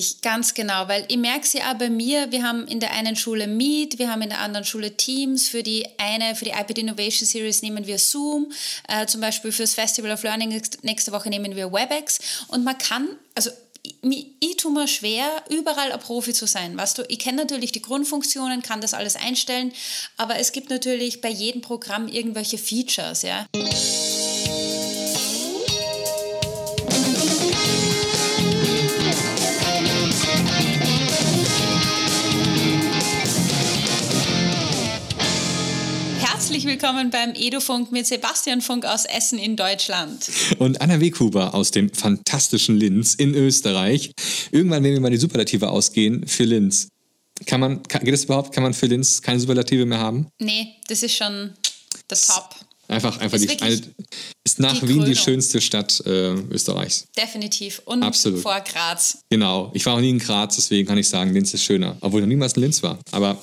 Ich, 0.00 0.20
ganz 0.20 0.54
genau, 0.54 0.86
weil 0.86 1.04
ich 1.08 1.16
merke 1.16 1.40
es 1.40 1.52
ja 1.54 1.72
auch 1.72 1.76
bei 1.76 1.90
mir, 1.90 2.30
wir 2.30 2.44
haben 2.44 2.68
in 2.68 2.78
der 2.78 2.92
einen 2.92 3.16
Schule 3.16 3.48
Meet, 3.48 3.98
wir 3.98 4.08
haben 4.08 4.22
in 4.22 4.28
der 4.28 4.38
anderen 4.38 4.64
Schule 4.64 4.96
Teams, 4.96 5.48
für 5.48 5.64
die 5.64 5.84
eine, 5.98 6.36
für 6.36 6.44
die 6.44 6.52
iPad 6.52 6.78
Innovation 6.78 7.26
Series 7.26 7.62
nehmen 7.62 7.84
wir 7.84 7.98
Zoom, 7.98 8.52
äh, 8.86 9.06
zum 9.06 9.20
Beispiel 9.20 9.50
fürs 9.50 9.74
Festival 9.74 10.12
of 10.12 10.22
Learning 10.22 10.62
nächste 10.82 11.10
Woche 11.10 11.30
nehmen 11.30 11.56
wir 11.56 11.72
WebEx 11.72 12.20
und 12.46 12.62
man 12.62 12.78
kann, 12.78 13.08
also 13.34 13.50
ich 14.40 14.56
tue 14.56 14.70
mir 14.70 14.86
schwer, 14.86 15.42
überall 15.50 15.90
ein 15.90 15.98
Profi 15.98 16.32
zu 16.32 16.46
sein. 16.46 16.76
Weißt 16.76 16.98
du, 16.98 17.02
ich 17.08 17.18
kenne 17.18 17.38
natürlich 17.38 17.72
die 17.72 17.82
Grundfunktionen, 17.82 18.62
kann 18.62 18.80
das 18.80 18.94
alles 18.94 19.16
einstellen, 19.16 19.72
aber 20.16 20.38
es 20.38 20.52
gibt 20.52 20.70
natürlich 20.70 21.20
bei 21.20 21.30
jedem 21.30 21.60
Programm 21.60 22.06
irgendwelche 22.06 22.58
Features, 22.58 23.22
ja. 23.22 23.46
Herzlich 36.58 36.72
willkommen 36.72 37.10
beim 37.10 37.34
Edufunk 37.36 37.92
mit 37.92 38.04
Sebastian 38.04 38.60
Funk 38.60 38.84
aus 38.84 39.04
Essen 39.04 39.38
in 39.38 39.54
Deutschland. 39.54 40.28
Und 40.58 40.80
Anna 40.80 41.00
Weghuber 41.00 41.54
aus 41.54 41.70
dem 41.70 41.88
fantastischen 41.88 42.76
Linz 42.76 43.14
in 43.14 43.32
Österreich. 43.32 44.10
Irgendwann 44.50 44.82
werden 44.82 44.94
wir 44.94 45.00
mal 45.00 45.12
die 45.12 45.18
Superlative 45.18 45.68
ausgehen 45.68 46.26
für 46.26 46.42
Linz. 46.42 46.88
Kann 47.46 47.60
man, 47.60 47.84
kann, 47.84 48.02
geht 48.02 48.12
das 48.12 48.24
überhaupt? 48.24 48.52
Kann 48.52 48.64
man 48.64 48.74
für 48.74 48.86
Linz 48.86 49.22
keine 49.22 49.38
Superlative 49.38 49.86
mehr 49.86 50.00
haben? 50.00 50.26
Nee, 50.40 50.74
das 50.88 51.04
ist 51.04 51.14
schon 51.14 51.54
der 52.10 52.18
Top. 52.18 52.56
Einfach, 52.88 53.20
einfach 53.20 53.38
die, 53.38 53.62
eine, 53.62 53.80
ist 54.48 54.60
nach 54.60 54.78
die 54.80 54.88
Wien 54.88 55.04
die 55.04 55.14
schönste 55.16 55.60
Stadt 55.60 56.02
äh, 56.06 56.32
Österreichs. 56.50 57.06
Definitiv. 57.16 57.82
Und 57.84 58.02
Absolut. 58.02 58.40
vor 58.40 58.60
Graz. 58.60 59.18
Genau. 59.28 59.70
Ich 59.74 59.84
war 59.84 59.94
auch 59.94 60.00
nie 60.00 60.10
in 60.10 60.18
Graz, 60.18 60.56
deswegen 60.56 60.88
kann 60.88 60.96
ich 60.96 61.08
sagen, 61.08 61.32
Linz 61.32 61.52
ist 61.52 61.64
schöner. 61.64 61.96
Obwohl 62.00 62.20
ich 62.20 62.24
noch 62.24 62.28
niemals 62.28 62.54
in 62.54 62.62
Linz 62.62 62.82
war. 62.82 62.98
Aber 63.10 63.42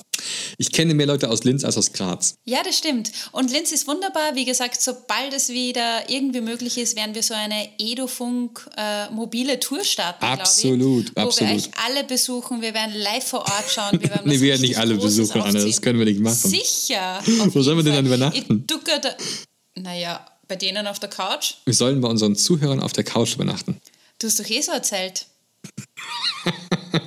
ich 0.58 0.72
kenne 0.72 0.94
mehr 0.94 1.06
Leute 1.06 1.30
aus 1.30 1.44
Linz 1.44 1.64
als 1.64 1.76
aus 1.78 1.92
Graz. 1.92 2.34
Ja, 2.44 2.62
das 2.64 2.78
stimmt. 2.78 3.12
Und 3.32 3.52
Linz 3.52 3.70
ist 3.72 3.86
wunderbar. 3.86 4.34
Wie 4.34 4.44
gesagt, 4.44 4.80
sobald 4.80 5.32
es 5.32 5.48
wieder 5.48 6.10
irgendwie 6.10 6.40
möglich 6.40 6.76
ist, 6.78 6.96
werden 6.96 7.14
wir 7.14 7.22
so 7.22 7.34
eine 7.34 7.68
Edofunk 7.78 8.68
äh, 8.76 9.08
mobile 9.10 9.60
Tour 9.60 9.84
starten. 9.84 10.24
Absolut, 10.24 11.10
ich, 11.10 11.16
absolut. 11.16 11.50
Wo 11.50 11.54
wir 11.54 11.56
euch 11.56 11.70
alle 11.86 12.04
besuchen. 12.04 12.62
Wir 12.62 12.74
werden 12.74 12.94
live 12.96 13.24
vor 13.24 13.40
Ort 13.40 13.70
schauen. 13.72 14.00
Wir 14.00 14.10
werden 14.10 14.22
nee, 14.28 14.40
wir 14.40 14.48
werden 14.48 14.62
nicht 14.62 14.78
alle 14.78 14.96
Großes 14.96 15.16
besuchen, 15.18 15.42
Anna. 15.42 15.64
Das 15.64 15.80
können 15.80 15.98
wir 15.98 16.06
nicht 16.06 16.20
machen. 16.20 16.50
Sicher. 16.50 17.22
Wo 17.26 17.62
sollen 17.62 17.76
wir 17.76 17.84
denn 17.84 17.94
dann 17.94 18.06
übernachten? 18.06 18.66
Naja, 19.78 20.24
bei 20.48 20.56
denen 20.56 20.86
auf 20.86 20.98
der 20.98 21.08
Couch? 21.08 21.54
Wir 21.64 21.74
sollen 21.74 22.00
bei 22.00 22.08
unseren 22.08 22.36
Zuhörern 22.36 22.80
auf 22.80 22.92
der 22.92 23.04
Couch 23.04 23.34
übernachten. 23.34 23.80
Du 24.18 24.26
hast 24.26 24.40
doch 24.40 24.48
eh 24.48 24.60
so 24.60 24.72
erzählt. 24.72 25.26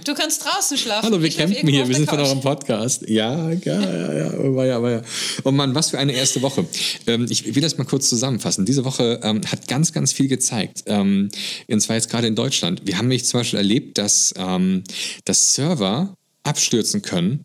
Du 0.06 0.14
kannst 0.14 0.44
draußen 0.44 0.78
schlafen. 0.78 1.06
Hallo, 1.06 1.22
wir 1.22 1.30
campen 1.30 1.68
hier, 1.68 1.88
wir 1.88 1.96
sind 1.96 2.06
Couch. 2.06 2.16
von 2.16 2.26
eurem 2.26 2.42
Podcast. 2.42 3.08
Ja, 3.08 3.52
ja, 3.52 3.82
ja, 3.82 4.14
ja, 4.14 4.34
oh, 4.38 4.64
ja, 4.64 4.82
war 4.82 4.92
ja. 4.92 5.02
Oh 5.44 5.52
Mann, 5.52 5.74
was 5.74 5.90
für 5.90 6.00
eine 6.00 6.14
erste 6.14 6.42
Woche. 6.42 6.66
Ähm, 7.08 7.26
ich 7.30 7.56
will 7.56 7.62
das 7.62 7.78
mal 7.78 7.86
kurz 7.86 8.10
zusammenfassen. 8.10 8.66
Diese 8.66 8.86
Woche 8.86 9.20
ähm, 9.24 9.42
hat 9.46 9.68
ganz, 9.68 9.94
ganz 9.94 10.14
viel 10.14 10.28
gezeigt. 10.28 10.84
Ähm, 10.86 11.30
und 11.68 11.80
zwar 11.82 11.96
jetzt 11.96 12.10
gerade 12.10 12.28
in 12.28 12.36
Deutschland. 12.36 12.82
Wir 12.86 12.98
haben 12.98 13.06
nämlich 13.06 13.26
zum 13.26 13.40
Beispiel 13.40 13.58
erlebt, 13.58 13.98
dass, 13.98 14.34
ähm, 14.38 14.84
dass 15.26 15.56
Server 15.56 16.14
abstürzen 16.44 17.02
können, 17.02 17.44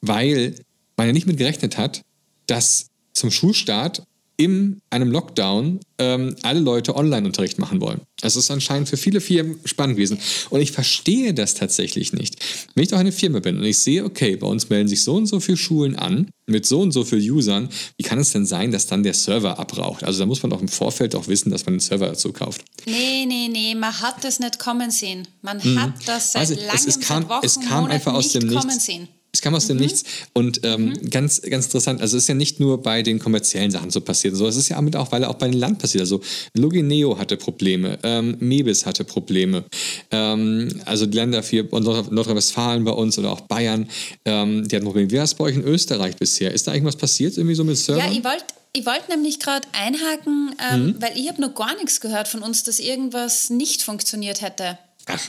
weil 0.00 0.54
man 0.96 1.06
ja 1.06 1.12
nicht 1.12 1.26
mit 1.26 1.38
gerechnet 1.38 1.78
hat, 1.78 2.02
dass 2.46 2.88
zum 3.12 3.30
Schulstart 3.30 4.02
in 4.36 4.82
einem 4.90 5.10
Lockdown 5.10 5.80
ähm, 5.98 6.36
alle 6.42 6.60
Leute 6.60 6.94
Online-Unterricht 6.94 7.58
machen 7.58 7.80
wollen. 7.80 8.02
Das 8.20 8.36
ist 8.36 8.50
anscheinend 8.50 8.88
für 8.88 8.96
viele 8.96 9.20
Firmen 9.20 9.58
spannend 9.64 9.96
gewesen. 9.96 10.18
Und 10.50 10.60
ich 10.60 10.72
verstehe 10.72 11.32
das 11.32 11.54
tatsächlich 11.54 12.12
nicht. 12.12 12.36
Wenn 12.74 12.84
ich 12.84 12.90
doch 12.90 12.98
eine 12.98 13.12
Firma 13.12 13.40
bin 13.40 13.58
und 13.58 13.64
ich 13.64 13.78
sehe, 13.78 14.04
okay, 14.04 14.36
bei 14.36 14.46
uns 14.46 14.68
melden 14.68 14.88
sich 14.88 15.02
so 15.02 15.14
und 15.14 15.26
so 15.26 15.40
viele 15.40 15.56
Schulen 15.56 15.96
an, 15.96 16.28
mit 16.46 16.66
so 16.66 16.80
und 16.80 16.92
so 16.92 17.04
vielen 17.04 17.28
Usern, 17.30 17.68
wie 17.96 18.04
kann 18.04 18.18
es 18.18 18.30
denn 18.32 18.46
sein, 18.46 18.70
dass 18.70 18.86
dann 18.86 19.02
der 19.02 19.14
Server 19.14 19.58
abraucht? 19.58 20.04
Also 20.04 20.20
da 20.20 20.26
muss 20.26 20.42
man 20.42 20.50
doch 20.50 20.60
im 20.60 20.68
Vorfeld 20.68 21.14
auch 21.14 21.28
wissen, 21.28 21.50
dass 21.50 21.66
man 21.66 21.74
den 21.74 21.80
Server 21.80 22.06
dazu 22.06 22.32
kauft. 22.32 22.62
Nee, 22.84 23.24
nee, 23.26 23.48
nee, 23.48 23.74
man 23.74 24.00
hat 24.00 24.22
das 24.22 24.38
nicht 24.38 24.58
kommen 24.58 24.90
sehen. 24.90 25.26
Man 25.42 25.58
mhm. 25.62 25.80
hat 25.80 25.94
das 26.06 26.32
seit 26.32 26.42
also, 26.42 26.54
langem, 26.54 26.74
es, 26.74 26.86
es 26.86 27.00
kam, 27.00 27.22
seit 27.22 27.30
Wochen, 27.30 27.46
es 27.46 27.54
kam 27.54 27.68
Monaten 27.68 27.90
einfach 27.92 28.14
aus 28.14 28.32
dem 28.32 28.48
kommen 28.48 28.66
Nichts. 28.66 28.84
sehen. 28.84 29.08
Es 29.36 29.42
kam 29.42 29.54
aus 29.54 29.66
dem 29.66 29.76
mhm. 29.76 29.82
Nichts. 29.82 30.04
Und 30.32 30.60
ähm, 30.64 30.86
mhm. 30.86 31.10
ganz, 31.10 31.42
ganz 31.42 31.66
interessant, 31.66 32.00
also 32.00 32.16
es 32.16 32.24
ist 32.24 32.28
ja 32.28 32.34
nicht 32.34 32.58
nur 32.58 32.82
bei 32.82 33.02
den 33.02 33.18
kommerziellen 33.18 33.70
Sachen 33.70 33.90
so 33.90 34.00
passiert. 34.00 34.34
So, 34.34 34.46
es 34.46 34.56
ist 34.56 34.70
ja 34.70 34.78
auch, 34.78 35.12
weil 35.12 35.24
auch 35.24 35.34
bei 35.34 35.48
den 35.48 35.58
Land 35.58 35.78
passiert. 35.78 36.00
Also 36.00 36.22
Logineo 36.54 37.18
hatte 37.18 37.36
Probleme, 37.36 37.98
ähm, 38.02 38.36
Mebis 38.40 38.86
hatte 38.86 39.04
Probleme. 39.04 39.64
Ähm, 40.10 40.68
also 40.86 41.04
die 41.04 41.16
Länder 41.16 41.42
hier, 41.42 41.64
Nordrhein-Westfalen 41.70 42.84
bei 42.84 42.92
uns 42.92 43.18
oder 43.18 43.30
auch 43.30 43.42
Bayern, 43.42 43.88
ähm, 44.24 44.66
die 44.66 44.74
hatten 44.74 44.86
Probleme. 44.86 45.10
Wie 45.10 45.16
war 45.16 45.24
es 45.24 45.34
bei 45.34 45.44
euch 45.44 45.56
in 45.56 45.64
Österreich 45.64 46.16
bisher? 46.16 46.52
Ist 46.52 46.66
da 46.66 46.72
irgendwas 46.72 46.96
passiert 46.96 47.36
irgendwie 47.36 47.54
so 47.54 47.64
mit 47.64 47.76
Servern? 47.76 48.06
Ja, 48.06 48.18
ich 48.18 48.24
wollte 48.24 48.44
ich 48.72 48.84
wollte 48.84 49.10
nämlich 49.10 49.40
gerade 49.40 49.66
einhaken, 49.72 50.54
ähm, 50.70 50.86
mhm. 50.86 50.96
weil 51.00 51.16
ich 51.16 51.28
habe 51.28 51.40
noch 51.40 51.54
gar 51.54 51.74
nichts 51.76 52.00
gehört 52.00 52.28
von 52.28 52.42
uns, 52.42 52.62
dass 52.62 52.78
irgendwas 52.78 53.48
nicht 53.48 53.82
funktioniert 53.82 54.42
hätte. 54.42 54.78
Ach, 55.06 55.20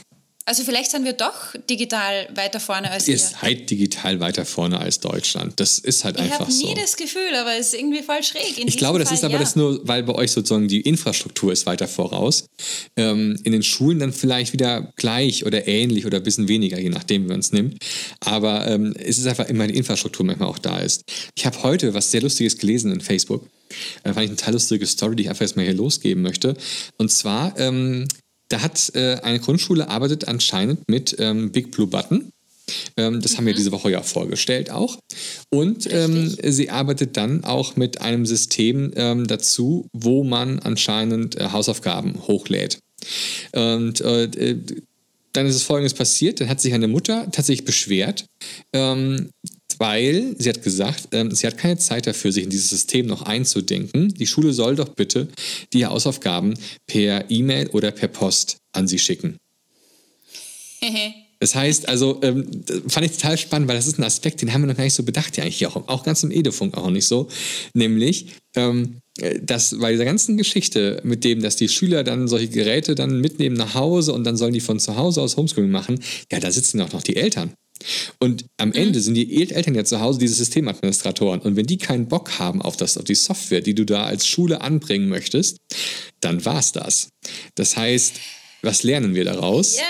also 0.47 0.63
vielleicht 0.63 0.91
sind 0.91 1.03
wir 1.03 1.11
doch 1.11 1.53
digital 1.69 2.29
weiter 2.33 2.61
vorne 2.61 2.89
als 2.89 3.05
ihr. 3.09 3.15
Ihr 3.15 3.19
seid 3.19 3.69
digital 3.69 4.21
weiter 4.21 4.45
vorne 4.45 4.79
als 4.79 5.01
Deutschland. 5.01 5.59
Das 5.59 5.77
ist 5.77 6.05
halt 6.05 6.15
ich 6.15 6.21
einfach 6.21 6.49
so. 6.49 6.61
Ich 6.61 6.63
habe 6.69 6.75
nie 6.75 6.81
das 6.81 6.95
Gefühl, 6.95 7.35
aber 7.35 7.57
es 7.57 7.67
ist 7.67 7.73
irgendwie 7.73 8.01
voll 8.01 8.23
schräg. 8.23 8.57
ich 8.57 8.77
glaube, 8.77 8.97
das 8.97 9.09
Fall, 9.09 9.17
ist 9.17 9.23
aber 9.25 9.33
ja. 9.33 9.39
das 9.41 9.57
nur, 9.57 9.85
weil 9.85 10.03
bei 10.03 10.15
euch 10.15 10.31
sozusagen 10.31 10.69
die 10.69 10.79
Infrastruktur 10.79 11.51
ist 11.51 11.65
weiter 11.65 11.89
voraus. 11.89 12.45
Ähm, 12.95 13.37
in 13.43 13.51
den 13.51 13.61
Schulen 13.61 13.99
dann 13.99 14.13
vielleicht 14.13 14.53
wieder 14.53 14.93
gleich 14.95 15.45
oder 15.45 15.67
ähnlich 15.67 16.05
oder 16.05 16.19
ein 16.19 16.23
bisschen 16.23 16.47
weniger, 16.47 16.79
je 16.79 16.89
nachdem, 16.89 17.25
wie 17.25 17.27
man 17.27 17.41
es 17.41 17.51
nimmt. 17.51 17.83
Aber 18.21 18.67
ähm, 18.67 18.93
es 18.97 19.17
ist 19.17 19.27
einfach 19.27 19.49
immer 19.49 19.67
die 19.67 19.75
Infrastruktur 19.75 20.25
manchmal 20.25 20.47
auch 20.47 20.59
da 20.59 20.79
ist. 20.79 21.03
Ich 21.37 21.45
habe 21.45 21.61
heute 21.63 21.93
was 21.93 22.09
sehr 22.09 22.21
Lustiges 22.21 22.57
gelesen 22.57 22.93
in 22.93 23.01
Facebook. 23.01 23.49
Da 24.03 24.13
fand 24.13 24.23
ich 24.23 24.29
eine 24.29 24.37
total 24.37 24.53
lustige 24.53 24.85
Story, 24.85 25.17
die 25.17 25.23
ich 25.23 25.29
einfach 25.29 25.41
jetzt 25.41 25.57
mal 25.57 25.65
hier 25.65 25.73
losgeben 25.73 26.23
möchte. 26.23 26.55
Und 26.97 27.11
zwar 27.11 27.53
ähm, 27.59 28.07
da 28.49 28.61
hat 28.61 28.91
äh, 28.95 29.15
eine 29.21 29.39
Grundschule 29.39 29.89
arbeitet 29.89 30.27
anscheinend 30.27 30.87
mit 30.89 31.15
ähm, 31.19 31.51
Big 31.51 31.71
Blue 31.71 31.87
Button. 31.87 32.31
Ähm, 32.97 33.21
das 33.21 33.33
mhm. 33.33 33.37
haben 33.37 33.45
wir 33.45 33.53
mhm. 33.53 33.57
diese 33.57 33.71
Woche 33.71 33.91
ja 33.91 34.01
vorgestellt 34.01 34.71
auch. 34.71 34.97
Und 35.49 35.91
ähm, 35.91 36.35
sie 36.43 36.69
arbeitet 36.69 37.17
dann 37.17 37.43
auch 37.43 37.75
mit 37.75 38.01
einem 38.01 38.25
System 38.25 38.91
ähm, 38.95 39.27
dazu, 39.27 39.87
wo 39.93 40.23
man 40.23 40.59
anscheinend 40.59 41.35
äh, 41.35 41.49
Hausaufgaben 41.51 42.27
hochlädt. 42.27 42.79
Und 43.53 44.01
äh, 44.01 44.57
dann 45.33 45.45
ist 45.45 45.55
es 45.55 45.63
folgendes 45.63 45.93
passiert: 45.93 46.41
Dann 46.41 46.49
hat 46.49 46.59
sich 46.59 46.73
eine 46.73 46.87
Mutter 46.87 47.27
tatsächlich 47.31 47.65
beschwert, 47.65 48.25
ähm, 48.73 49.29
weil 49.77 50.35
sie 50.37 50.49
hat 50.49 50.63
gesagt, 50.63 51.09
ähm, 51.11 51.31
sie 51.31 51.47
hat 51.47 51.57
keine 51.57 51.77
Zeit 51.77 52.07
dafür, 52.07 52.31
sich 52.31 52.43
in 52.43 52.49
dieses 52.49 52.69
System 52.69 53.05
noch 53.05 53.23
einzudenken. 53.23 54.13
Die 54.13 54.27
Schule 54.27 54.53
soll 54.53 54.75
doch 54.75 54.89
bitte 54.89 55.27
die 55.73 55.85
Hausaufgaben 55.85 56.53
per 56.85 57.29
E-Mail 57.29 57.67
oder 57.69 57.91
per 57.91 58.07
Post 58.07 58.57
an 58.71 58.87
sie 58.87 58.99
schicken. 58.99 59.37
Das 61.39 61.53
heißt, 61.53 61.87
also 61.87 62.19
ähm, 62.23 62.47
fand 62.87 63.05
ich 63.05 63.11
total 63.11 63.37
spannend, 63.37 63.67
weil 63.67 63.75
das 63.75 63.87
ist 63.87 63.99
ein 63.99 64.03
Aspekt, 64.03 64.41
den 64.41 64.53
haben 64.53 64.61
wir 64.61 64.67
noch 64.67 64.77
gar 64.77 64.83
nicht 64.83 64.95
so 64.95 65.03
bedacht, 65.03 65.37
ja 65.37 65.43
eigentlich 65.43 65.67
auch, 65.67 65.87
auch 65.87 66.03
ganz 66.03 66.23
im 66.23 66.31
Edefunk 66.31 66.75
auch 66.75 66.89
nicht 66.89 67.05
so. 67.05 67.27
Nämlich, 67.73 68.27
ähm, 68.55 68.97
dass 69.41 69.77
bei 69.79 69.91
dieser 69.91 70.05
ganzen 70.05 70.37
Geschichte 70.37 70.99
mit 71.03 71.23
dem, 71.23 71.41
dass 71.41 71.55
die 71.55 71.69
Schüler 71.69 72.03
dann 72.03 72.27
solche 72.27 72.49
Geräte 72.49 72.95
dann 72.95 73.21
mitnehmen 73.21 73.55
nach 73.55 73.75
Hause 73.75 74.13
und 74.13 74.23
dann 74.23 74.37
sollen 74.37 74.53
die 74.53 74.61
von 74.61 74.79
zu 74.79 74.95
Hause 74.95 75.21
aus 75.21 75.37
Homeschooling 75.37 75.71
machen, 75.71 75.99
ja, 76.31 76.39
da 76.39 76.51
sitzen 76.51 76.81
auch 76.81 76.91
noch 76.91 77.03
die 77.03 77.15
Eltern. 77.15 77.53
Und 78.19 78.45
am 78.57 78.69
mhm. 78.69 78.75
Ende 78.75 78.99
sind 78.99 79.15
die 79.15 79.43
Eltern 79.43 79.75
ja 79.75 79.83
zu 79.83 79.99
Hause 80.01 80.19
diese 80.19 80.35
Systemadministratoren. 80.35 81.41
Und 81.41 81.55
wenn 81.55 81.65
die 81.65 81.77
keinen 81.77 82.07
Bock 82.07 82.39
haben 82.39 82.61
auf, 82.61 82.77
das, 82.77 82.97
auf 82.97 83.03
die 83.03 83.15
Software, 83.15 83.61
die 83.61 83.75
du 83.75 83.85
da 83.85 84.05
als 84.05 84.27
Schule 84.27 84.61
anbringen 84.61 85.09
möchtest, 85.09 85.57
dann 86.19 86.43
war's 86.45 86.71
das. 86.71 87.09
Das 87.55 87.77
heißt, 87.77 88.15
was 88.61 88.83
lernen 88.83 89.15
wir 89.15 89.25
daraus? 89.25 89.77
Ja. 89.77 89.83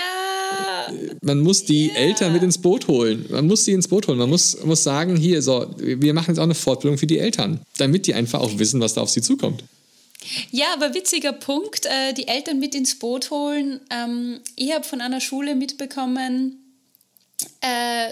Man 1.22 1.40
muss 1.40 1.64
die 1.64 1.88
ja. 1.88 1.94
Eltern 1.94 2.32
mit 2.32 2.42
ins 2.42 2.58
Boot 2.58 2.88
holen. 2.88 3.26
Man 3.28 3.46
muss 3.46 3.64
sie 3.64 3.72
ins 3.72 3.88
Boot 3.88 4.08
holen. 4.08 4.18
Man 4.18 4.30
muss, 4.30 4.62
muss 4.64 4.82
sagen, 4.82 5.16
hier, 5.16 5.42
so, 5.42 5.74
wir 5.76 6.14
machen 6.14 6.30
jetzt 6.30 6.38
auch 6.38 6.44
eine 6.44 6.54
Fortbildung 6.54 6.98
für 6.98 7.06
die 7.06 7.18
Eltern, 7.18 7.60
damit 7.76 8.06
die 8.06 8.14
einfach 8.14 8.40
auch 8.40 8.58
wissen, 8.58 8.80
was 8.80 8.94
da 8.94 9.02
auf 9.02 9.10
sie 9.10 9.22
zukommt. 9.22 9.64
Ja, 10.50 10.66
aber 10.74 10.94
witziger 10.94 11.32
Punkt, 11.32 11.86
äh, 11.86 12.12
die 12.12 12.26
Eltern 12.26 12.58
mit 12.58 12.74
ins 12.74 12.98
Boot 12.98 13.30
holen. 13.30 13.80
Ähm, 13.90 14.40
ich 14.56 14.72
habe 14.72 14.84
von 14.84 15.00
einer 15.00 15.20
Schule 15.20 15.54
mitbekommen, 15.54 16.56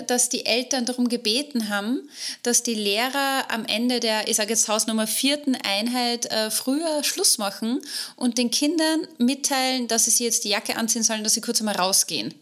dass 0.07 0.29
die 0.29 0.47
Eltern 0.47 0.85
darum 0.85 1.09
gebeten 1.09 1.69
haben, 1.69 2.09
dass 2.43 2.63
die 2.63 2.75
Lehrer 2.75 3.51
am 3.51 3.65
Ende 3.65 4.01
der, 4.01 4.29
ich 4.29 4.37
sage 4.37 4.51
jetzt 4.51 4.69
Hausnummer 4.69 5.07
vierten 5.07 5.57
Einheit 5.57 6.27
äh, 6.27 6.51
früher 6.51 7.03
Schluss 7.03 7.39
machen 7.39 7.81
und 8.17 8.39
den 8.39 8.51
Kindern 8.51 9.07
mitteilen, 9.19 9.89
dass 9.89 10.05
sie 10.05 10.11
sich 10.11 10.21
jetzt 10.21 10.45
die 10.45 10.51
Jacke 10.51 10.77
anziehen 10.77 11.03
sollen, 11.03 11.25
dass 11.25 11.35
sie 11.35 11.41
kurz 11.41 11.61
einmal 11.61 11.77
rausgehen. 11.77 12.35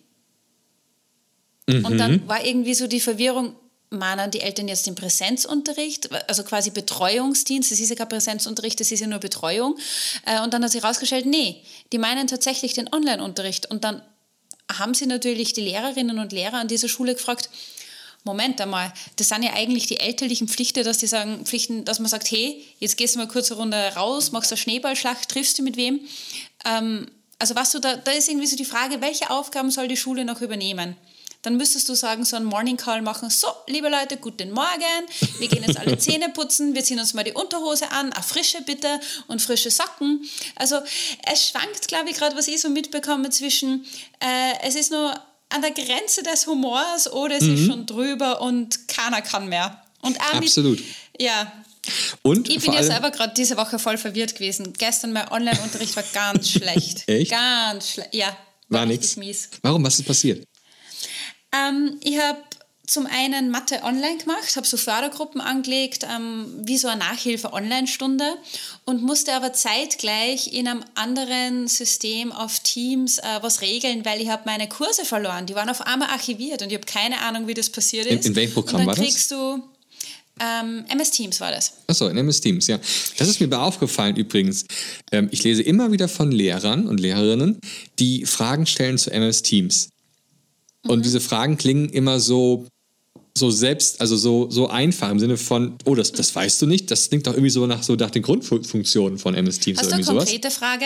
Mhm. 1.67 1.85
Und 1.85 1.99
dann 1.99 2.29
war 2.29 2.45
irgendwie 2.45 2.75
so 2.75 2.87
die 2.87 3.01
Verwirrung, 3.01 3.55
mahnen 3.91 4.31
die 4.31 4.41
Eltern 4.41 4.69
jetzt 4.69 4.87
den 4.87 4.95
Präsenzunterricht, 4.95 6.11
also 6.29 6.43
quasi 6.43 6.71
Betreuungsdienst, 6.71 7.71
das 7.71 7.81
ist 7.81 7.91
ja 7.91 7.97
kein 7.97 8.09
Präsenzunterricht, 8.09 8.79
das 8.81 8.91
ist 8.91 9.01
ja 9.01 9.07
nur 9.07 9.21
Betreuung. 9.21 9.79
Äh, 10.27 10.43
und 10.43 10.53
dann 10.53 10.63
hat 10.65 10.73
sich 10.73 10.83
herausgestellt, 10.83 11.27
nee, 11.27 11.63
die 11.93 11.99
meinen 11.99 12.27
tatsächlich 12.27 12.75
den 12.75 12.93
Online-Unterricht. 12.93 13.71
Und 13.71 13.85
dann 13.85 14.03
haben 14.79 14.95
sie 14.95 15.07
natürlich 15.07 15.53
die 15.53 15.63
Lehrerinnen 15.63 16.19
und 16.19 16.33
Lehrer 16.33 16.59
an 16.59 16.69
dieser 16.69 16.89
Schule 16.89 17.15
gefragt, 17.15 17.49
Moment 18.27 18.59
einmal, 18.61 18.91
das 19.17 19.29
sind 19.29 19.43
ja 19.43 19.53
eigentlich 19.53 19.87
die 19.87 20.01
elterlichen 20.01 20.49
Pflichten, 20.49 20.83
dass 20.83 20.97
die 20.97 21.07
sagen, 21.07 21.45
Pflichten, 21.45 21.85
dass 21.85 21.99
man 21.99 22.09
sagt, 22.09 22.31
hey, 22.31 22.65
jetzt 22.79 22.97
gehst 22.97 23.15
du 23.15 23.19
mal 23.19 23.29
kurz 23.29 23.51
eine 23.51 23.61
Runde 23.61 23.93
raus, 23.97 24.33
machst 24.33 24.51
eine 24.51 24.57
Schneeballschlacht, 24.57 25.29
triffst 25.29 25.59
du 25.59 25.63
mit 25.63 25.77
wem? 25.77 26.01
Ähm, 26.65 27.07
also 27.39 27.55
was 27.55 27.73
du 27.73 27.81
da, 27.81 27.97
da 27.97 28.13
ist 28.13 28.31
irgendwie 28.31 28.47
so 28.47 28.57
die 28.57 28.65
Frage, 28.65 29.03
welche 29.03 29.29
Aufgaben 29.29 29.71
soll 29.71 29.89
die 29.89 29.97
Schule 29.99 30.25
noch 30.25 30.41
übernehmen? 30.41 30.97
Dann 31.45 31.59
müsstest 31.59 31.91
du 31.91 31.95
sagen, 31.95 32.25
so 32.25 32.37
einen 32.37 32.47
Morning 32.47 32.79
Call 32.79 33.03
machen, 33.03 33.29
so, 33.29 33.49
liebe 33.69 33.91
Leute, 33.91 34.17
guten 34.17 34.51
Morgen, 34.51 35.05
wir 35.39 35.47
gehen 35.47 35.63
jetzt 35.63 35.79
alle 35.79 35.99
Zähne 35.99 36.31
putzen, 36.31 36.75
wir 36.75 36.83
ziehen 36.83 36.99
uns 36.99 37.13
mal 37.13 37.23
die 37.23 37.33
Unterhose 37.33 37.91
an, 37.91 38.15
eine 38.15 38.23
frische 38.23 38.63
bitte 38.63 38.99
und 39.27 39.43
frische 39.43 39.71
Socken. 39.71 40.25
Also 40.57 40.79
es 41.31 41.49
schwankt, 41.51 41.87
glaube 41.87 42.09
ich, 42.09 42.17
gerade, 42.17 42.35
was 42.35 42.49
ich 42.49 42.63
so 42.63 42.71
mitbekomme 42.71 43.29
zwischen, 43.29 43.85
äh, 44.21 44.67
es 44.67 44.75
ist 44.75 44.91
nur 44.91 45.13
an 45.51 45.61
der 45.61 45.73
Grenze 45.73 46.23
des 46.23 46.47
Humors 46.47 47.13
oder 47.13 47.37
es 47.37 47.45
mhm. 47.45 47.55
ist 47.55 47.67
schon 47.67 47.85
drüber 47.85 48.41
und 48.41 48.89
keiner 48.89 49.21
kann 49.21 49.47
mehr. 49.47 49.83
Und 50.01 50.19
Absolut. 50.33 50.79
Mit, 50.79 50.87
ja. 51.21 51.53
Und 52.23 52.49
ich 52.49 52.61
bin 52.61 52.73
ja 52.73 52.83
selber 52.83 53.11
gerade 53.11 53.35
diese 53.37 53.59
Woche 53.59 53.79
voll 53.79 53.99
verwirrt 53.99 54.35
gewesen. 54.35 54.73
Gestern 54.73 55.13
mein 55.13 55.31
Online-Unterricht 55.31 55.95
war 55.95 56.05
ganz 56.15 56.49
schlecht. 56.53 57.07
Echt? 57.07 57.31
Ganz 57.31 57.91
schlecht. 57.91 58.15
Ja. 58.15 58.35
War, 58.71 58.81
war 58.81 58.87
nichts. 58.87 59.19
Warum? 59.61 59.85
Was 59.85 59.99
ist 59.99 60.07
passiert? 60.07 60.47
Ähm, 61.55 61.99
ich 62.03 62.19
habe 62.19 62.39
zum 62.87 63.07
einen 63.07 63.51
Mathe 63.51 63.83
online 63.83 64.19
gemacht, 64.19 64.57
habe 64.57 64.67
so 64.67 64.77
Fördergruppen 64.77 65.41
angelegt, 65.41 66.05
ähm, 66.05 66.47
wie 66.65 66.77
so 66.77 66.89
eine 66.89 66.99
Nachhilfe-Online-Stunde 67.01 68.25
und 68.85 69.03
musste 69.03 69.33
aber 69.33 69.55
zeitgleich 69.55 70.53
in 70.53 70.69
einem 70.69 70.85
anderen 70.95 71.67
System 71.67 72.31
auf 72.31 72.61
Teams 72.61 73.19
äh, 73.19 73.23
was 73.41 73.63
regeln, 73.63 74.05
weil 74.05 74.21
ich 74.21 74.29
habe 74.29 74.43
meine 74.45 74.69
Kurse 74.69 75.07
verloren. 75.07 75.47
Die 75.47 75.55
waren 75.55 75.71
auf 75.71 75.81
einmal 75.81 76.11
archiviert 76.11 76.61
und 76.61 76.69
ich 76.69 76.75
habe 76.75 76.87
keine 76.87 77.21
Ahnung, 77.21 77.47
wie 77.47 77.55
das 77.55 77.71
passiert 77.71 78.07
ist. 78.07 78.27
In, 78.27 78.33
in 78.33 78.37
welchem 78.37 78.55
Programm 78.55 78.87
war 78.87 78.95
das? 78.95 79.03
kriegst 79.03 79.31
du 79.31 79.63
ähm, 80.41 80.85
MS 80.89 81.13
Teams 81.13 81.41
war 81.41 81.53
das. 81.53 81.75
Achso, 81.87 82.09
in 82.09 82.17
MS 82.17 82.41
Teams, 82.41 82.67
ja. 82.67 82.79
Das 83.17 83.29
ist 83.29 83.41
mir 83.41 83.59
aufgefallen 83.59 84.17
übrigens. 84.17 84.65
Ähm, 85.13 85.29
ich 85.31 85.45
lese 85.45 85.63
immer 85.63 85.93
wieder 85.93 86.09
von 86.09 86.33
Lehrern 86.33 86.89
und 86.89 86.99
Lehrerinnen, 86.99 87.61
die 88.01 88.27
Fragen 88.27 88.67
stellen 88.67 88.99
zu 88.99 89.13
MS 89.13 89.43
Teams. 89.43 89.91
Und 90.87 90.99
mhm. 90.99 91.03
diese 91.03 91.21
Fragen 91.21 91.57
klingen 91.57 91.89
immer 91.89 92.21
so 92.21 92.67
so 93.37 93.51
selbst, 93.51 94.01
also 94.01 94.17
so, 94.17 94.49
so 94.49 94.69
einfach 94.69 95.11
im 95.11 95.19
Sinne 95.19 95.37
von, 95.37 95.77
oh, 95.87 95.97
das, 95.97 96.13
das 96.13 96.33
weißt 96.35 96.63
du 96.63 96.67
nicht, 96.67 96.89
das 96.91 97.09
klingt 97.09 97.27
doch 97.27 97.33
irgendwie 97.33 97.51
so 97.51 97.67
nach, 97.67 97.83
so 97.83 97.97
nach 97.97 98.11
den 98.11 98.23
Grundfunktionen 98.23 99.19
von 99.19 99.35
MS 99.35 99.59
Teams 99.59 99.81
Hast 99.81 99.89
oder 99.89 99.97
irgendwie 99.97 100.07
du 100.07 100.11
eine 100.13 100.21
konkrete 100.21 100.51
sowas. 100.51 100.59
Frage? 100.59 100.85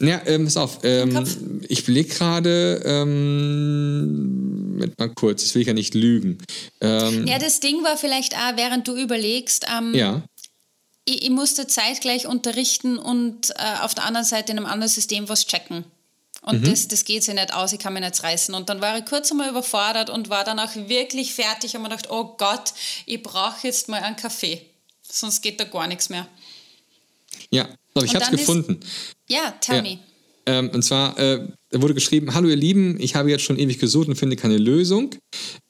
Ja, 0.00 0.22
ähm, 0.26 0.44
pass 0.44 0.56
auf. 0.56 0.78
Ähm, 0.84 1.60
ich 1.68 1.82
überlege 1.82 2.14
gerade, 2.14 2.82
ähm, 2.84 4.78
mal 4.98 5.08
kurz, 5.10 5.42
das 5.42 5.54
will 5.54 5.62
ich 5.62 5.68
ja 5.68 5.74
nicht 5.74 5.94
lügen. 5.94 6.38
Ähm, 6.80 7.26
ja, 7.26 7.38
das 7.38 7.60
Ding 7.60 7.82
war 7.82 7.96
vielleicht 7.96 8.36
auch, 8.36 8.56
während 8.56 8.86
du 8.86 8.96
überlegst, 8.96 9.66
ähm, 9.76 9.94
ja. 9.94 10.22
ich, 11.04 11.24
ich, 11.24 11.30
musste 11.30 11.66
zeitgleich 11.66 12.26
unterrichten 12.26 12.98
und 12.98 13.50
äh, 13.50 13.80
auf 13.80 13.94
der 13.94 14.04
anderen 14.04 14.26
Seite 14.26 14.52
in 14.52 14.58
einem 14.58 14.66
anderen 14.66 14.90
System 14.90 15.28
was 15.28 15.46
checken. 15.46 15.84
Und 16.42 16.62
mhm. 16.62 16.70
das, 16.70 16.88
das 16.88 17.04
geht 17.04 17.22
sich 17.22 17.34
nicht 17.34 17.54
aus, 17.54 17.72
ich 17.72 17.78
kann 17.78 17.92
mich 17.92 18.02
nicht 18.02 18.22
reißen. 18.22 18.54
Und 18.54 18.68
dann 18.68 18.80
war 18.80 18.98
ich 18.98 19.04
kurz 19.04 19.30
einmal 19.30 19.48
überfordert 19.48 20.10
und 20.10 20.28
war 20.28 20.44
dann 20.44 20.58
auch 20.58 20.74
wirklich 20.74 21.34
fertig 21.34 21.76
und 21.76 21.82
mir 21.82 21.88
gedacht, 21.88 22.10
oh 22.10 22.36
Gott, 22.36 22.72
ich 23.06 23.22
brauche 23.22 23.66
jetzt 23.66 23.88
mal 23.88 24.02
einen 24.02 24.16
Kaffee. 24.16 24.66
Sonst 25.02 25.40
geht 25.40 25.60
da 25.60 25.64
gar 25.64 25.86
nichts 25.86 26.08
mehr. 26.08 26.26
Ja, 27.50 27.68
aber 27.94 28.04
ich 28.04 28.14
habe 28.14 28.24
es 28.24 28.30
gefunden. 28.30 28.80
ja, 29.28 29.52
tell 29.60 29.76
ja. 29.76 29.82
me. 29.82 29.98
Ähm, 30.46 30.70
und 30.70 30.82
zwar 30.82 31.18
äh, 31.18 31.48
wurde 31.72 31.94
geschrieben, 31.94 32.34
hallo 32.34 32.48
ihr 32.48 32.56
Lieben, 32.56 32.96
ich 33.00 33.14
habe 33.14 33.30
jetzt 33.30 33.44
schon 33.44 33.58
ewig 33.58 33.78
gesucht 33.78 34.08
und 34.08 34.16
finde 34.16 34.36
keine 34.36 34.58
Lösung. 34.58 35.14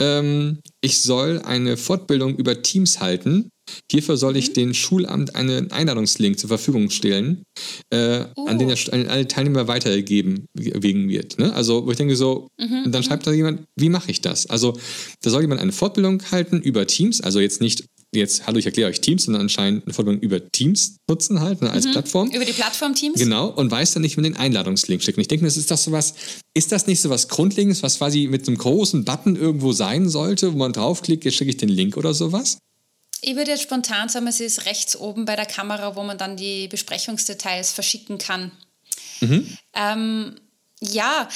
Ähm, 0.01 0.61
ich 0.81 1.01
soll 1.01 1.41
eine 1.45 1.77
Fortbildung 1.77 2.37
über 2.37 2.63
Teams 2.63 3.01
halten. 3.01 3.51
Hierfür 3.91 4.17
soll 4.17 4.37
ich 4.37 4.51
mhm. 4.51 4.55
dem 4.55 4.75
Schulamt 4.75 5.37
einen 5.37 5.71
Einladungslink 5.71 6.39
zur 6.39 6.49
Verfügung 6.49 6.91
stellen, 6.91 7.45
äh, 7.91 8.25
oh. 8.37 8.47
an 8.47 8.59
den 8.59 8.71
er 8.71 8.77
an 8.93 9.07
alle 9.07 9.29
Teilnehmer 9.29 9.69
weitergegeben 9.69 10.47
wird. 10.55 11.39
Ne? 11.39 11.53
Also, 11.55 11.87
wo 11.87 11.91
ich 11.91 11.97
denke 11.97 12.17
so, 12.17 12.49
mhm. 12.59 12.85
und 12.87 12.93
dann 12.93 13.03
mhm. 13.03 13.07
schreibt 13.07 13.27
da 13.27 13.33
jemand, 13.33 13.63
wie 13.77 13.89
mache 13.89 14.11
ich 14.11 14.21
das? 14.21 14.47
Also, 14.47 14.77
da 15.23 15.31
soll 15.31 15.43
jemand 15.43 15.61
eine 15.61 15.73
Fortbildung 15.73 16.23
halten 16.31 16.61
über 16.61 16.87
Teams, 16.87 17.21
also 17.21 17.39
jetzt 17.39 17.61
nicht 17.61 17.85
jetzt, 18.15 18.47
hallo, 18.47 18.59
ich 18.59 18.67
erkläre 18.67 18.91
euch 18.91 19.01
Teams, 19.01 19.25
sondern 19.25 19.43
anscheinend 19.43 19.85
eine 19.87 19.95
Fortbildung 19.95 20.23
über 20.23 20.51
Teams 20.51 20.97
nutzen 21.09 21.41
halt 21.41 21.63
ne, 21.63 21.71
als 21.71 21.87
mhm. 21.87 21.93
Plattform. 21.93 22.31
Über 22.31 22.45
die 22.45 22.53
Plattform 22.53 22.95
Teams? 22.95 23.19
Genau, 23.19 23.49
und 23.49 23.71
weiß 23.71 23.93
dann 23.93 24.03
nicht, 24.03 24.17
wie 24.17 24.21
man 24.21 24.33
den 24.33 24.37
Einladungslink 24.37 25.03
schickt. 25.03 25.19
Und 25.19 25.23
ich 25.23 25.29
denke, 25.29 25.45
das 25.45 25.57
ist 25.57 25.71
das 25.71 25.85
sowas, 25.85 26.15
ist 26.55 26.73
das 26.73 26.87
nicht 26.87 27.01
so 27.01 27.11
was 27.11 27.29
Grundlegendes, 27.29 27.83
was 27.83 27.99
quasi 27.99 28.29
mit 28.29 28.47
einem 28.47 28.59
großen 28.59 29.05
Button 29.05 29.37
irgendwo 29.37 29.73
sein 29.73 30.09
sollte, 30.09 30.53
wo 30.53 30.59
man 30.59 30.73
draufklickt, 30.73 31.25
jetzt 31.25 31.37
schicke 31.37 31.51
ich 31.51 31.57
den 31.57 31.69
Link 31.69 31.97
oder 31.97 32.15
sowas? 32.15 32.59
Ich 33.23 33.37
würde 33.37 33.53
jetzt 33.53 33.63
spontan 33.63 34.09
sagen, 34.09 34.27
es 34.27 34.41
ist 34.41 34.67
rechts 34.67 34.97
oben 34.97 35.25
bei 35.25 35.37
der 35.37 35.47
Kamera, 35.47 35.97
wo 35.97 36.03
man 36.03 36.19
dann 36.19 36.37
die 36.37 36.69
Besprechungsdetails 36.69 37.73
verschicken 37.73 38.19
kann. 38.19 38.51
Mhm. 39.21 39.47
Ähm, 39.75 40.35
ja, 40.81 41.29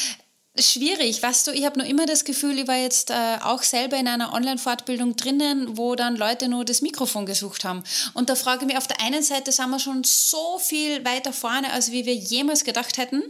schwierig, 0.58 1.23
weißt 1.23 1.47
du, 1.47 1.53
ich 1.53 1.64
habe 1.64 1.79
nur 1.79 1.88
immer 1.88 2.06
das 2.06 2.25
Gefühl, 2.25 2.58
ich 2.58 2.69
war 2.69 2.76
jetzt 2.76 3.11
äh, 3.11 3.38
auch 3.43 3.62
selber 3.62 3.97
in 3.97 4.08
einer 4.08 4.32
Online-Fortbildung 4.32 5.17
drinnen, 5.17 5.76
wo 5.76 5.94
dann 5.94 6.17
Leute 6.17 6.49
nur 6.49 6.64
das 6.64 6.82
Mikrofon 6.82 7.26
gesucht 7.26 7.64
haben. 7.64 7.82
Und 8.14 8.29
da 8.31 8.35
frage 8.35 8.62
ich 8.62 8.67
mich, 8.67 8.76
auf 8.76 8.87
der 8.87 9.00
einen 9.00 9.23
Seite 9.23 9.53
sind 9.53 9.70
wir 9.70 9.79
schon 9.79 10.05
so 10.05 10.58
viel 10.58 11.05
weiter 11.05 11.32
vorne, 11.32 11.73
als 11.73 11.93
wie 11.93 12.06
wir 12.06 12.14
jemals 12.14 12.64
gedacht 12.64 12.99
hätten. 12.99 13.23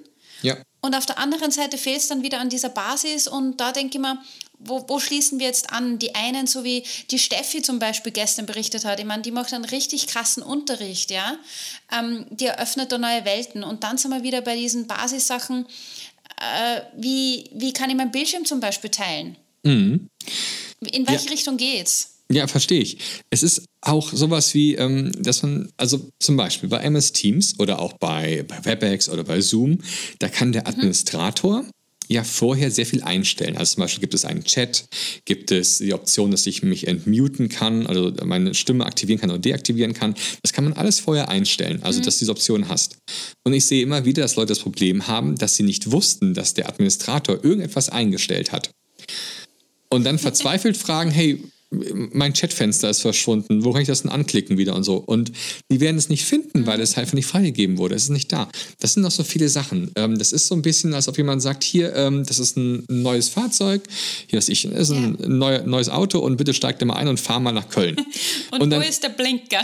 Ja. 0.43 0.57
Und 0.81 0.95
auf 0.95 1.07
der 1.07 1.19
anderen 1.19 1.51
Seite 1.51 1.79
fehlt 1.79 1.99
es 1.99 2.09
dann 2.09 2.23
wieder 2.23 2.39
an 2.39 2.49
dieser 2.49 2.69
Basis 2.69 3.27
und 3.27 3.61
da 3.61 3.73
denke 3.73 3.97
ich 3.97 4.03
mir, 4.03 4.23
wo, 4.59 4.85
wo, 4.89 4.99
schließen 5.01 5.39
wir 5.39 5.47
jetzt 5.47 5.73
an? 5.73 5.99
Die 5.99 6.15
einen, 6.15 6.47
so 6.47 6.65
wie 6.65 6.83
die 7.11 7.19
Steffi 7.19 7.61
zum 7.61 7.79
Beispiel 7.79 8.13
gestern 8.13 8.47
berichtet 8.47 8.85
hat, 8.85 8.99
ich 8.99 9.05
meine, 9.05 9.23
die 9.23 9.31
macht 9.31 9.53
einen 9.53 9.65
richtig 9.65 10.07
krassen 10.07 10.43
Unterricht, 10.43 11.11
ja. 11.11 11.37
Ähm, 11.93 12.27
die 12.31 12.47
eröffnet 12.47 12.91
da 12.91 12.99
neue 12.99 13.25
Welten. 13.25 13.65
Und 13.65 13.85
dann 13.85 13.99
sind 13.99 14.13
wir 14.13 14.23
wieder 14.23 14.41
bei 14.41 14.57
diesen 14.57 14.87
Basissachen, 14.87 15.67
äh, 16.41 16.81
wie, 16.97 17.51
wie 17.55 17.73
kann 17.73 17.91
ich 17.91 17.97
meinen 17.97 18.13
Bildschirm 18.13 18.45
zum 18.45 18.61
Beispiel 18.61 18.91
teilen? 18.91 19.37
Mhm. 19.63 20.09
In 20.93 21.07
welche 21.09 21.27
ja. 21.27 21.33
Richtung 21.33 21.57
geht's? 21.57 22.13
Ja, 22.31 22.47
verstehe 22.49 22.81
ich. 22.81 22.99
Es 23.31 23.43
ist 23.43 23.65
auch 23.81 24.13
sowas 24.13 24.53
wie, 24.53 24.75
ähm, 24.75 25.13
dass 25.23 25.43
man, 25.43 25.71
also 25.77 26.11
zum 26.19 26.37
Beispiel 26.37 26.69
bei 26.69 26.79
MS 26.79 27.13
Teams 27.13 27.59
oder 27.61 27.79
auch 27.79 27.93
bei, 27.95 28.45
bei 28.49 28.65
WebEx 28.65 29.09
oder 29.09 29.23
bei 29.23 29.41
Zoom, 29.41 29.79
da 30.19 30.29
kann 30.29 30.53
der 30.53 30.63
mhm. 30.63 30.69
Administrator 30.69 31.63
mhm 31.63 31.71
ja 32.09 32.25
vorher 32.25 32.71
sehr 32.71 32.87
viel 32.87 33.03
einstellen. 33.03 33.57
Also 33.57 33.75
zum 33.75 33.83
Beispiel 33.83 34.01
gibt 34.01 34.15
es 34.15 34.25
einen 34.25 34.45
Chat, 34.45 34.87
gibt 35.25 35.51
es 35.51 35.79
die 35.79 35.93
Option, 35.93 36.31
dass 36.31 36.47
ich 36.47 36.63
mich 36.63 36.87
entmuten 36.87 37.49
kann, 37.49 37.87
also 37.87 38.13
meine 38.25 38.55
Stimme 38.55 38.87
aktivieren 38.87 39.21
kann 39.21 39.31
oder 39.31 39.39
deaktivieren 39.39 39.95
kann. 39.95 40.15
Das 40.43 40.53
kann 40.53 40.65
man 40.65 40.73
alles 40.75 41.01
vorher 41.01 41.29
einstellen, 41.29 41.83
also 41.83 42.01
mhm. 42.01 42.05
dass 42.05 42.17
du 42.17 42.19
diese 42.21 42.33
Option 42.33 42.69
hast. 42.69 42.99
Und 43.45 43.53
ich 43.53 43.65
sehe 43.65 43.83
immer 43.83 44.05
wieder, 44.05 44.23
dass 44.23 44.37
Leute 44.37 44.49
das 44.49 44.61
Problem 44.61 45.07
haben, 45.07 45.37
dass 45.37 45.57
sie 45.57 45.63
nicht 45.63 45.91
wussten, 45.91 46.35
dass 46.35 46.55
der 46.55 46.69
Administrator 46.69 47.43
irgendetwas 47.45 47.89
eingestellt 47.89 48.53
hat. 48.53 48.71
Und 49.89 50.05
dann 50.05 50.19
verzweifelt 50.19 50.77
fragen, 50.77 51.11
hey, 51.11 51.43
mein 51.71 52.33
Chatfenster 52.33 52.89
ist 52.89 53.03
verschwunden, 53.03 53.65
wo 53.65 53.73
kann 53.73 53.83
ich 53.83 53.89
das 53.89 54.03
denn 54.03 54.11
anklicken 54.11 54.57
wieder 54.57 54.75
und 54.77 54.85
so. 54.85 54.97
Und 54.97 55.33
die 55.71 55.81
werden 55.81 55.97
es 55.97 56.09
nicht 56.09 56.25
finden, 56.25 56.65
weil 56.67 56.81
es 56.81 56.97
einfach 56.97 57.15
nicht 57.15 57.27
freigegeben 57.27 57.77
wurde. 57.79 57.97
Es 57.97 58.05
ist 58.05 58.11
nicht 58.11 58.33
da. 58.33 58.49
Das 58.79 58.95
sind 58.95 59.03
noch 59.03 59.11
so 59.11 59.25
viele 59.25 59.49
Sachen. 59.49 59.91
Ähm, 59.97 60.17
das 60.19 60.33
ist 60.33 60.47
so 60.47 60.55
ein 60.55 60.63
bisschen, 60.63 60.95
als 60.95 61.09
ob 61.09 61.19
jemand 61.19 61.43
sagt, 61.43 61.65
hier, 61.65 61.95
ähm, 61.97 62.25
das 62.25 62.39
ist 62.39 62.57
ein 62.57 62.85
neues 62.89 63.29
Fahrzeug, 63.29 63.83
hier 64.29 64.39
ist, 64.39 64.49
ich, 64.49 64.65
ist 64.65 64.91
ein 64.91 65.19
ja. 65.21 65.63
neues 65.67 65.89
Auto 65.89 66.21
und 66.21 66.37
bitte 66.37 66.55
steigt 66.55 66.85
mal 66.85 66.95
ein 66.95 67.09
und 67.09 67.19
fahr 67.19 67.41
mal 67.41 67.53
nach 67.53 67.69
Köln. 67.69 67.97
und, 68.53 68.63
und 68.63 68.71
dann, 68.71 68.83
wo 68.83 68.87
ist 68.87 69.03
der 69.03 69.09
Blinker? 69.09 69.63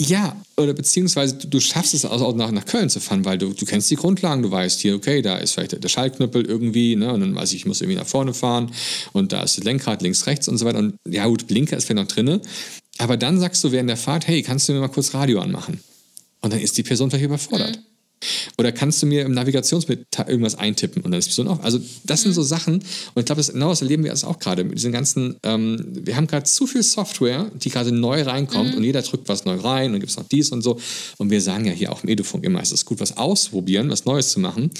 Ja, 0.00 0.36
oder 0.56 0.74
beziehungsweise 0.74 1.34
du, 1.34 1.48
du 1.48 1.60
schaffst 1.60 1.92
es 1.92 2.04
auch 2.04 2.34
nach, 2.36 2.52
nach 2.52 2.64
Köln 2.64 2.88
zu 2.88 3.00
fahren, 3.00 3.24
weil 3.24 3.36
du, 3.36 3.52
du 3.52 3.66
kennst 3.66 3.90
die 3.90 3.96
Grundlagen, 3.96 4.42
du 4.42 4.50
weißt 4.50 4.80
hier, 4.80 4.94
okay, 4.94 5.22
da 5.22 5.38
ist 5.38 5.54
vielleicht 5.54 5.82
der 5.82 5.88
Schaltknüppel 5.88 6.46
irgendwie, 6.46 6.94
ne, 6.94 7.12
und 7.12 7.20
dann 7.20 7.34
weiß 7.34 7.50
ich, 7.50 7.56
ich 7.56 7.66
muss 7.66 7.80
irgendwie 7.80 7.98
nach 7.98 8.06
vorne 8.06 8.32
fahren 8.32 8.70
und 9.12 9.32
da 9.32 9.42
ist 9.42 9.58
das 9.58 9.64
Lenkrad 9.64 10.02
links, 10.02 10.26
rechts 10.26 10.46
und 10.46 10.56
so 10.56 10.66
weiter. 10.66 10.78
Und 10.78 10.94
ja, 11.08 11.26
gut, 11.26 11.48
Blinker 11.48 11.76
ist 11.76 11.86
vielleicht 11.86 12.08
noch 12.08 12.14
drin. 12.14 12.40
Aber 12.98 13.16
dann 13.16 13.40
sagst 13.40 13.64
du 13.64 13.72
während 13.72 13.90
der 13.90 13.96
Fahrt, 13.96 14.28
hey, 14.28 14.42
kannst 14.42 14.68
du 14.68 14.72
mir 14.72 14.80
mal 14.80 14.88
kurz 14.88 15.14
Radio 15.14 15.40
anmachen? 15.40 15.80
Und 16.42 16.52
dann 16.52 16.60
ist 16.60 16.78
die 16.78 16.84
Person 16.84 17.10
vielleicht 17.10 17.24
überfordert. 17.24 17.76
Mhm. 17.76 17.97
Oder 18.58 18.72
kannst 18.72 19.00
du 19.02 19.06
mir 19.06 19.22
im 19.22 19.32
Navigationsmittel 19.32 20.04
irgendwas 20.26 20.56
eintippen 20.56 21.02
und 21.02 21.12
dann 21.12 21.18
ist 21.20 21.28
es 21.28 21.36
so 21.36 21.44
noch. 21.44 21.62
Also 21.62 21.78
das 22.04 22.22
sind 22.22 22.32
so 22.32 22.40
mhm. 22.40 22.46
Sachen 22.46 22.74
und 22.74 23.20
ich 23.20 23.24
glaube, 23.24 23.42
genau 23.44 23.70
das 23.70 23.82
erleben 23.82 24.02
wir 24.02 24.10
jetzt 24.10 24.24
auch 24.24 24.40
gerade 24.40 24.64
mit 24.64 24.76
diesen 24.76 24.90
ganzen, 24.90 25.36
ähm, 25.44 25.84
wir 25.92 26.16
haben 26.16 26.26
gerade 26.26 26.44
zu 26.44 26.66
viel 26.66 26.82
Software, 26.82 27.50
die 27.54 27.70
gerade 27.70 27.92
neu 27.92 28.22
reinkommt 28.22 28.72
mhm. 28.72 28.78
und 28.78 28.84
jeder 28.84 29.02
drückt 29.02 29.28
was 29.28 29.44
neu 29.44 29.54
rein 29.54 29.94
und 29.94 30.00
gibt 30.00 30.10
es 30.10 30.16
noch 30.16 30.26
dies 30.26 30.50
und 30.50 30.62
so. 30.62 30.80
Und 31.18 31.30
wir 31.30 31.40
sagen 31.40 31.66
ja 31.66 31.72
hier 31.72 31.92
auch 31.92 32.02
im 32.02 32.08
Edufunk 32.08 32.44
immer, 32.44 32.60
es 32.60 32.72
ist 32.72 32.84
gut, 32.84 32.98
was 32.98 33.16
auszuprobieren, 33.16 33.90
was 33.90 34.04
Neues 34.06 34.32
zu 34.32 34.40
machen. 34.40 34.70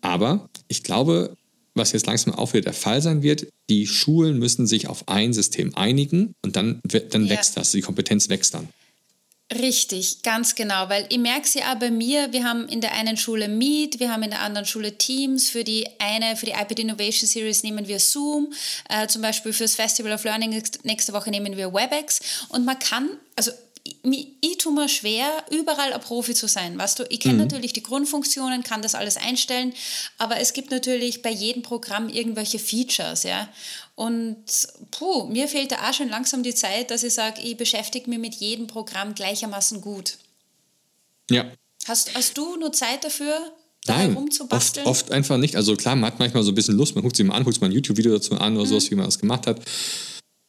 Aber 0.00 0.48
ich 0.66 0.82
glaube, 0.82 1.36
was 1.74 1.92
jetzt 1.92 2.06
langsam 2.06 2.34
auch 2.34 2.52
wieder 2.52 2.62
der 2.62 2.72
Fall 2.72 3.00
sein 3.00 3.22
wird, 3.22 3.46
die 3.68 3.86
Schulen 3.86 4.38
müssen 4.38 4.66
sich 4.66 4.88
auf 4.88 5.08
ein 5.08 5.32
System 5.32 5.74
einigen 5.76 6.34
und 6.42 6.56
dann, 6.56 6.80
dann 7.10 7.24
ja. 7.24 7.30
wächst 7.30 7.56
das, 7.56 7.70
die 7.70 7.80
Kompetenz 7.80 8.28
wächst 8.28 8.54
dann. 8.54 8.68
Richtig, 9.52 10.22
ganz 10.22 10.54
genau, 10.54 10.88
weil 10.88 11.06
ich 11.08 11.18
merke 11.18 11.42
es 11.42 11.54
ja 11.54 11.72
auch 11.72 11.78
bei 11.80 11.90
mir, 11.90 12.32
wir 12.32 12.44
haben 12.44 12.68
in 12.68 12.80
der 12.80 12.92
einen 12.92 13.16
Schule 13.16 13.48
Meet, 13.48 13.98
wir 13.98 14.12
haben 14.12 14.22
in 14.22 14.30
der 14.30 14.42
anderen 14.42 14.64
Schule 14.64 14.96
Teams, 14.96 15.50
für 15.50 15.64
die 15.64 15.88
eine, 15.98 16.36
für 16.36 16.46
die 16.46 16.52
iPad 16.52 16.78
Innovation 16.78 17.28
Series 17.28 17.64
nehmen 17.64 17.88
wir 17.88 17.98
Zoom, 17.98 18.52
äh, 18.88 19.08
zum 19.08 19.22
Beispiel 19.22 19.52
fürs 19.52 19.74
Festival 19.74 20.12
of 20.12 20.22
Learning 20.22 20.62
nächste 20.84 21.12
Woche 21.12 21.30
nehmen 21.30 21.56
wir 21.56 21.74
WebEx. 21.74 22.46
Und 22.50 22.64
man 22.64 22.78
kann, 22.78 23.08
also 23.34 23.50
ich, 23.84 24.28
ich 24.40 24.58
tue 24.58 24.72
mir 24.72 24.88
schwer, 24.88 25.44
überall 25.50 25.92
ein 25.92 26.00
Profi 26.00 26.34
zu 26.34 26.48
sein. 26.48 26.78
Weißt 26.78 26.98
du, 26.98 27.04
ich 27.08 27.20
kenne 27.20 27.34
mhm. 27.34 27.40
natürlich 27.40 27.72
die 27.72 27.82
Grundfunktionen, 27.82 28.62
kann 28.62 28.82
das 28.82 28.94
alles 28.94 29.16
einstellen, 29.16 29.72
aber 30.18 30.38
es 30.38 30.52
gibt 30.52 30.70
natürlich 30.70 31.22
bei 31.22 31.30
jedem 31.30 31.62
Programm 31.62 32.08
irgendwelche 32.08 32.58
Features, 32.58 33.22
ja. 33.22 33.48
Und 33.94 34.44
puh, 34.90 35.24
mir 35.24 35.48
fehlt 35.48 35.72
da 35.72 35.88
auch 35.88 35.94
schon 35.94 36.08
langsam 36.08 36.42
die 36.42 36.54
Zeit, 36.54 36.90
dass 36.90 37.02
ich 37.02 37.14
sage, 37.14 37.42
ich 37.42 37.56
beschäftige 37.56 38.08
mich 38.08 38.18
mit 38.18 38.34
jedem 38.36 38.66
Programm 38.66 39.14
gleichermaßen 39.14 39.80
gut. 39.80 40.18
Ja. 41.30 41.44
Hast, 41.86 42.14
hast 42.14 42.36
du 42.36 42.56
nur 42.56 42.72
Zeit 42.72 43.04
dafür, 43.04 43.52
Nein, 43.86 44.16
oft, 44.50 44.78
oft 44.84 45.10
einfach 45.10 45.38
nicht. 45.38 45.56
Also 45.56 45.74
klar, 45.74 45.96
man 45.96 46.12
hat 46.12 46.18
manchmal 46.18 46.42
so 46.42 46.52
ein 46.52 46.54
bisschen 46.54 46.76
Lust, 46.76 46.94
man 46.94 47.02
guckt 47.02 47.16
sich 47.16 47.24
mal 47.24 47.34
an, 47.34 47.44
guckt 47.44 47.54
sich 47.54 47.60
mal 47.62 47.68
ein 47.68 47.72
YouTube-Video 47.72 48.12
dazu 48.12 48.34
an 48.34 48.54
oder 48.54 48.64
mhm. 48.64 48.68
sowas, 48.68 48.90
wie 48.90 48.94
man 48.94 49.06
das 49.06 49.18
gemacht 49.18 49.46
hat. 49.46 49.58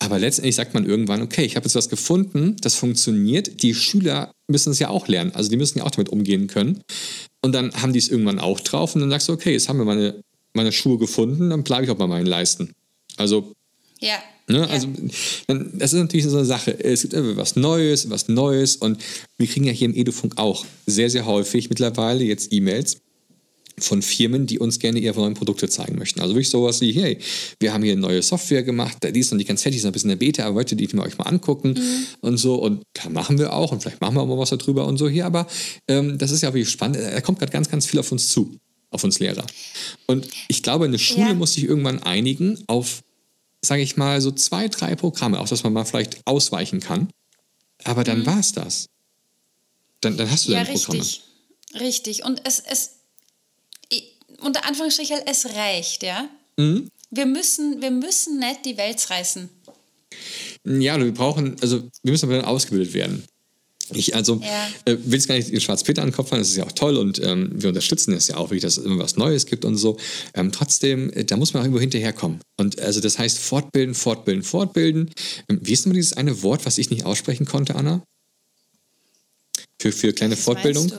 Aber 0.01 0.17
letztendlich 0.17 0.55
sagt 0.55 0.74
man 0.74 0.86
irgendwann, 0.86 1.22
okay, 1.22 1.46
ich 1.46 1.55
habe 1.55 1.65
jetzt 1.65 1.75
was 1.75 1.88
gefunden, 1.88 2.55
das 2.62 2.74
funktioniert. 2.74 3.62
Die 3.62 3.75
Schüler 3.75 4.34
müssen 4.48 4.72
es 4.72 4.79
ja 4.79 4.89
auch 4.89 5.08
lernen. 5.08 5.31
Also 5.36 5.51
die 5.51 5.58
müssen 5.58 5.77
ja 5.77 5.86
auch 5.86 5.91
damit 5.91 6.10
umgehen 6.10 6.48
können. 6.48 6.81
Und 7.43 7.53
dann 7.53 7.72
haben 7.75 7.93
die 7.93 8.00
es 8.00 8.10
irgendwann 8.10 8.39
auch 8.39 8.60
drauf 8.60 8.96
und 8.96 9.01
dann 9.01 9.12
sagst 9.12 9.29
du, 9.29 9.34
okay, 9.34 9.53
jetzt 9.53 9.70
haben 9.70 9.77
wir 9.77 9.86
meine, 9.86 10.24
meine 10.53 10.72
Schuhe 10.72 10.98
gefunden, 10.98 11.51
dann 11.51 11.63
bleibe 11.63 11.86
ich 11.86 11.91
auch 11.91 11.98
bei 11.98 12.08
meinen 12.08 12.25
Leisten. 12.25 12.74
Also. 13.17 13.53
Ja. 14.00 14.15
Ne, 14.48 14.67
also, 14.67 14.88
das 15.48 15.93
ist 15.93 16.00
natürlich 16.00 16.25
so 16.25 16.36
eine 16.36 16.46
Sache. 16.46 16.84
Es 16.84 17.03
gibt 17.03 17.13
immer 17.13 17.38
was 17.38 17.55
Neues, 17.55 18.10
was 18.10 18.27
Neues 18.27 18.77
und 18.77 19.00
wir 19.38 19.46
kriegen 19.46 19.65
ja 19.65 19.72
hier 19.72 19.88
im 19.88 19.96
Edufunk 19.96 20.39
auch 20.39 20.65
sehr, 20.88 21.12
sehr 21.12 21.27
häufig 21.27 21.70
mittlerweile 21.70 22.24
jetzt 22.24 22.51
E-Mails 22.51 22.98
von 23.79 24.01
Firmen, 24.01 24.45
die 24.45 24.59
uns 24.59 24.79
gerne 24.79 24.99
ihre 24.99 25.19
neuen 25.19 25.33
Produkte 25.33 25.69
zeigen 25.69 25.97
möchten. 25.97 26.19
Also 26.19 26.33
wirklich 26.33 26.49
sowas 26.49 26.81
wie, 26.81 26.91
hey, 26.91 27.17
wir 27.59 27.73
haben 27.73 27.83
hier 27.83 27.93
eine 27.93 28.01
neue 28.01 28.21
Software 28.21 28.63
gemacht, 28.63 28.97
die 29.03 29.19
ist 29.19 29.31
noch 29.31 29.37
nicht 29.37 29.47
ganz 29.47 29.61
fertig, 29.61 29.77
ist 29.77 29.83
noch 29.83 29.89
ein 29.89 29.93
bisschen 29.93 30.09
in 30.09 30.19
der 30.19 30.25
Beta, 30.25 30.45
aber 30.45 30.55
wollt 30.55 30.71
ihr 30.71 30.77
die 30.77 30.87
mal 30.95 31.07
euch 31.07 31.17
mal 31.17 31.25
angucken 31.25 31.73
mhm. 31.73 32.05
und 32.21 32.37
so. 32.37 32.55
Und 32.55 32.83
da 32.93 33.09
machen 33.09 33.39
wir 33.39 33.53
auch 33.53 33.71
und 33.71 33.81
vielleicht 33.81 34.01
machen 34.01 34.15
wir 34.15 34.21
auch 34.21 34.27
mal 34.27 34.37
was 34.37 34.49
darüber 34.49 34.85
und 34.85 34.97
so 34.97 35.09
hier. 35.09 35.25
Aber 35.25 35.47
ähm, 35.87 36.17
das 36.17 36.31
ist 36.31 36.41
ja 36.41 36.49
wirklich 36.53 36.69
spannend. 36.69 36.97
Da 36.97 37.21
kommt 37.21 37.39
gerade 37.39 37.51
ganz, 37.51 37.69
ganz 37.69 37.85
viel 37.85 37.99
auf 37.99 38.11
uns 38.11 38.27
zu, 38.27 38.55
auf 38.89 39.03
uns 39.03 39.19
Lehrer. 39.19 39.45
Und 40.07 40.27
ich 40.47 40.63
glaube, 40.63 40.85
eine 40.85 40.99
Schule 40.99 41.29
ja. 41.29 41.33
muss 41.33 41.53
sich 41.53 41.63
irgendwann 41.63 42.03
einigen 42.03 42.59
auf 42.67 43.01
sage 43.63 43.83
ich 43.83 43.95
mal, 43.95 44.19
so 44.21 44.31
zwei, 44.31 44.67
drei 44.67 44.95
Programme, 44.95 45.39
auf 45.39 45.49
das 45.49 45.63
man 45.63 45.73
mal 45.73 45.85
vielleicht 45.85 46.25
ausweichen 46.25 46.79
kann. 46.79 47.09
Aber 47.83 48.03
dann 48.03 48.21
mhm. 48.21 48.25
war 48.25 48.39
es 48.39 48.53
das. 48.53 48.87
Dann, 50.01 50.17
dann 50.17 50.29
hast 50.29 50.47
du 50.47 50.51
ja, 50.51 50.63
deine 50.63 50.73
richtig. 50.73 50.85
Programme. 50.85 51.85
Richtig. 51.85 52.25
Und 52.25 52.41
es, 52.45 52.59
es 52.59 53.00
unter 54.41 54.65
Anführungsstrichen, 54.65 55.19
es 55.25 55.45
reicht, 55.55 56.03
ja. 56.03 56.27
Mhm. 56.57 56.89
Wir, 57.10 57.25
müssen, 57.25 57.81
wir 57.81 57.91
müssen 57.91 58.39
nicht 58.39 58.65
die 58.65 58.77
Welt 58.77 59.10
reißen. 59.10 59.50
Ja, 60.65 61.00
wir 61.00 61.13
brauchen, 61.13 61.55
also 61.62 61.83
wir 62.03 62.12
müssen 62.12 62.25
aber 62.25 62.38
dann 62.38 62.45
ausgebildet 62.45 62.93
werden. 62.93 63.24
Ich 63.93 64.15
also 64.15 64.39
ja. 64.41 64.69
äh, 64.86 64.98
will 65.03 65.19
es 65.19 65.27
gar 65.27 65.36
nicht 65.36 65.51
den 65.51 65.60
Schwarz-Peter 65.60 66.01
an 66.01 66.10
den 66.10 66.15
Kopf 66.15 66.29
fallen, 66.29 66.41
das 66.41 66.50
ist 66.50 66.57
ja 66.57 66.65
auch 66.65 66.71
toll 66.71 66.98
und 66.98 67.21
ähm, 67.24 67.50
wir 67.53 67.69
unterstützen 67.69 68.13
es 68.13 68.27
ja 68.27 68.38
auch, 68.38 68.50
dass 68.50 68.77
es 68.77 68.86
immer 68.86 69.00
was 69.00 69.17
Neues 69.17 69.45
gibt 69.45 69.65
und 69.65 69.75
so. 69.75 69.98
Ähm, 70.33 70.51
trotzdem, 70.51 71.12
äh, 71.12 71.25
da 71.25 71.36
muss 71.38 71.53
man 71.53 71.62
auch 71.62 71.65
irgendwo 71.65 71.81
hinterherkommen. 71.81 72.39
Und 72.57 72.79
also 72.79 73.01
das 73.01 73.19
heißt 73.19 73.39
fortbilden, 73.39 73.95
fortbilden, 73.95 74.43
fortbilden. 74.43 75.12
Ähm, 75.50 75.60
wie 75.62 75.74
ist 75.74 75.86
denn 75.86 75.93
dieses 75.93 76.13
eine 76.13 76.41
Wort, 76.43 76.65
was 76.65 76.77
ich 76.77 76.89
nicht 76.89 77.05
aussprechen 77.05 77.45
konnte, 77.45 77.75
Anna? 77.75 78.03
Für, 79.81 79.91
für 79.91 80.13
kleine 80.13 80.36
was 80.36 80.43
Fortbildung? 80.43 80.91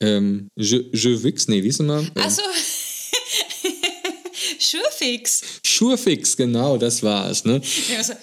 Ähm, 0.00 0.50
je, 0.54 0.88
je 0.92 1.22
Wix, 1.22 1.48
nee, 1.48 1.62
wie 1.62 1.68
ist 1.68 1.80
immer? 1.80 1.98
Ähm, 1.98 2.10
Achso. 2.14 2.42
Schurfix. 4.58 5.42
Schurfix, 5.62 6.36
genau, 6.36 6.76
das 6.76 7.02
war 7.02 7.30
es. 7.30 7.44
Ne? 7.44 7.60
Ja, 7.90 7.98
also, 7.98 8.14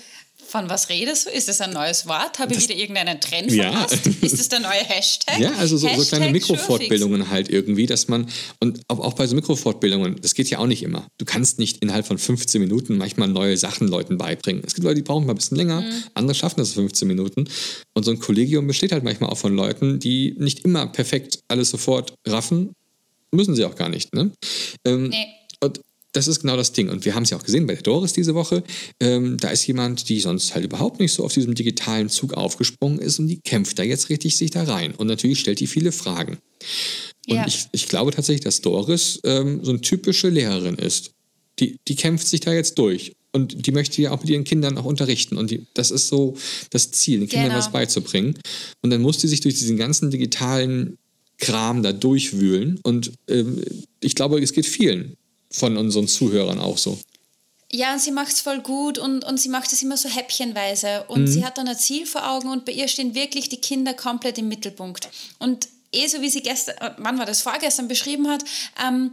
von 0.56 0.70
was 0.70 0.90
redest 0.90 1.26
du? 1.26 1.32
Ist 1.32 1.50
das 1.50 1.60
ein 1.60 1.72
neues 1.72 2.08
Wort? 2.08 2.40
Habe 2.40 2.54
ich 2.54 2.64
wieder 2.64 2.76
irgendeinen 2.76 3.20
Trend 3.20 3.52
verpasst? 3.52 4.06
Ja. 4.06 4.12
Ist 4.22 4.40
das 4.40 4.48
der 4.48 4.62
neue 4.62 4.72
Hashtag? 4.88 5.40
Ja, 5.40 5.54
also 5.56 5.76
so, 5.76 5.90
so 5.90 6.06
kleine 6.06 6.32
Mikrofortbildungen 6.32 7.30
halt 7.30 7.50
irgendwie, 7.50 7.86
dass 7.86 8.08
man, 8.08 8.30
und 8.62 8.82
auch 8.88 9.14
bei 9.14 9.28
so 9.28 9.36
Mikrofortbildungen, 9.36 10.22
das 10.22 10.34
geht 10.34 10.50
ja 10.50 10.60
auch 10.60 10.68
nicht 10.68 10.84
immer. 10.84 11.08
Du 11.18 11.26
kannst 11.26 11.60
nicht 11.60 11.82
innerhalb 11.82 12.08
von 12.08 12.18
15 12.18 12.62
Minuten 12.62 12.98
manchmal 12.98 13.28
neue 13.28 13.58
Sachen 13.58 13.88
Leuten 13.90 14.18
beibringen. 14.18 14.64
Es 14.66 14.76
gibt 14.76 14.86
Leute, 14.86 14.96
die 14.96 15.02
brauchen 15.02 15.26
mal 15.26 15.34
ein 15.34 15.38
bisschen 15.38 15.58
länger, 15.58 15.82
mhm. 15.82 16.04
andere 16.14 16.36
schaffen 16.36 16.60
das 16.60 16.72
15 16.72 17.06
Minuten. 17.06 17.50
Und 17.94 18.04
so 18.04 18.12
ein 18.12 18.20
Kollegium 18.20 18.66
besteht 18.66 18.94
halt 18.94 19.04
manchmal 19.04 19.32
auch 19.32 19.38
von 19.38 19.54
Leuten, 19.54 20.00
die 20.00 20.36
nicht 20.38 20.64
immer 20.64 20.88
perfekt 20.88 21.40
alles 21.50 21.70
sofort 21.70 22.14
raffen. 22.26 22.72
Müssen 23.32 23.56
sie 23.56 23.66
auch 23.66 23.76
gar 23.76 23.90
nicht, 23.90 24.14
ne? 24.14 24.32
Ähm, 24.86 25.10
nee. 25.10 25.28
Und 25.60 25.82
das 26.16 26.28
ist 26.28 26.42
genau 26.42 26.56
das 26.56 26.72
Ding. 26.72 26.90
Und 26.90 27.04
wir 27.04 27.14
haben 27.14 27.24
es 27.24 27.30
ja 27.30 27.38
auch 27.38 27.44
gesehen 27.44 27.68
bei 27.68 27.74
der 27.74 27.84
Doris 27.84 28.14
diese 28.14 28.36
Woche. 28.36 28.64
Ähm, 29.02 29.38
da 29.38 29.50
ist 29.50 29.68
jemand, 29.68 30.08
die 30.08 30.20
sonst 30.20 30.56
halt 30.56 30.64
überhaupt 30.64 31.00
nicht 31.00 31.12
so 31.12 31.26
auf 31.26 31.34
diesem 31.34 31.56
digitalen 31.56 32.10
Zug 32.10 32.34
aufgesprungen 32.34 33.00
ist 33.00 33.20
und 33.20 33.28
die 33.28 33.40
kämpft 33.42 33.78
da 33.78 33.84
jetzt 33.84 34.10
richtig 34.10 34.38
sich 34.38 34.52
da 34.52 34.64
rein. 34.64 34.96
Und 34.96 35.08
natürlich 35.08 35.40
stellt 35.40 35.60
die 35.60 35.68
viele 35.68 35.92
Fragen. 35.92 36.38
Und 37.28 37.36
ja. 37.36 37.48
ich, 37.48 37.68
ich 37.72 37.88
glaube 37.88 38.12
tatsächlich, 38.12 38.44
dass 38.44 38.62
Doris 38.62 39.20
ähm, 39.24 39.60
so 39.64 39.72
eine 39.72 39.82
typische 39.82 40.30
Lehrerin 40.30 40.76
ist. 40.76 41.12
Die, 41.60 41.78
die 41.88 41.96
kämpft 41.96 42.28
sich 42.28 42.40
da 42.40 42.54
jetzt 42.54 42.78
durch. 42.80 43.14
Und 43.34 43.68
die 43.68 43.72
möchte 43.72 44.02
ja 44.02 44.12
auch 44.12 44.22
mit 44.22 44.30
ihren 44.30 44.46
Kindern 44.46 44.78
auch 44.78 44.86
unterrichten. 44.86 45.38
Und 45.38 45.52
die, 45.52 45.66
das 45.74 45.92
ist 45.92 46.08
so 46.08 46.38
das 46.70 46.92
Ziel, 46.92 47.20
den 47.20 47.28
Kindern 47.28 47.50
genau. 47.50 47.58
was 47.58 47.72
beizubringen. 47.72 48.38
Und 48.82 48.90
dann 48.90 49.02
muss 49.02 49.18
die 49.18 49.28
sich 49.28 49.42
durch 49.42 49.56
diesen 49.56 49.76
ganzen 49.76 50.12
digitalen 50.12 50.98
Kram 51.38 51.84
da 51.84 51.92
durchwühlen. 51.92 52.80
Und 52.84 53.12
ähm, 53.28 53.62
ich 54.00 54.16
glaube, 54.16 54.42
es 54.42 54.54
geht 54.54 54.66
vielen 54.66 55.18
von 55.56 55.78
unseren 55.78 56.08
Zuhörern 56.08 56.60
auch 56.60 56.78
so. 56.78 56.98
Ja, 57.72 57.94
und 57.94 58.00
sie 58.00 58.12
macht 58.12 58.32
es 58.32 58.42
voll 58.42 58.60
gut 58.62 58.98
und, 58.98 59.26
und 59.26 59.40
sie 59.40 59.50
macht 59.50 59.74
es 59.74 59.82
immer 59.82 59.98
so 59.98 60.08
häppchenweise. 60.08 61.06
Und 61.08 61.22
mhm. 61.22 61.28
sie 61.28 61.46
hat 61.46 61.58
dann 61.58 61.68
ein 61.68 61.78
Ziel 61.78 62.06
vor 62.06 62.30
Augen 62.30 62.50
und 62.50 62.64
bei 62.66 62.72
ihr 62.72 62.88
stehen 62.88 63.16
wirklich 63.16 63.50
die 63.50 63.60
Kinder 63.60 63.94
komplett 63.94 64.38
im 64.38 64.48
Mittelpunkt. 64.48 65.10
Und 65.40 65.68
eh 65.92 66.08
so 66.08 66.22
wie 66.22 66.30
sie 66.30 66.42
gestern, 66.42 66.78
äh, 66.78 66.92
wann 66.98 67.18
war 67.18 67.26
das, 67.26 67.42
vorgestern 67.42 67.88
beschrieben 67.88 68.30
hat, 68.30 68.44
ähm, 68.86 69.12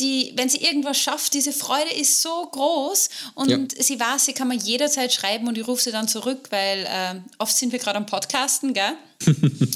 die, 0.00 0.32
wenn 0.36 0.48
sie 0.48 0.58
irgendwas 0.58 0.98
schafft, 0.98 1.32
diese 1.32 1.52
Freude 1.52 1.90
ist 1.90 2.20
so 2.20 2.46
groß 2.52 3.08
und 3.34 3.50
ja. 3.50 3.58
sie 3.82 3.98
weiß, 3.98 4.26
sie 4.26 4.34
kann 4.34 4.48
man 4.48 4.58
jederzeit 4.58 5.12
schreiben 5.12 5.48
und 5.48 5.56
ich 5.56 5.66
rufe 5.66 5.82
sie 5.82 5.92
dann 5.92 6.06
zurück, 6.06 6.48
weil 6.50 6.84
äh, 6.84 7.20
oft 7.38 7.56
sind 7.56 7.72
wir 7.72 7.78
gerade 7.78 7.96
am 7.96 8.04
Podcasten, 8.04 8.74
gell? 8.74 8.92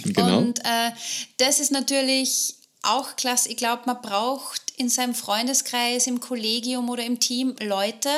genau. 0.04 0.38
Und 0.38 0.58
äh, 0.60 0.90
das 1.38 1.58
ist 1.58 1.72
natürlich 1.72 2.56
auch 2.82 3.16
klasse. 3.16 3.48
Ich 3.48 3.56
glaube, 3.56 3.82
man 3.86 4.00
braucht 4.02 4.69
in 4.80 4.88
seinem 4.88 5.14
Freundeskreis, 5.14 6.06
im 6.06 6.20
Kollegium 6.20 6.88
oder 6.88 7.04
im 7.04 7.20
Team 7.20 7.54
Leute, 7.62 8.08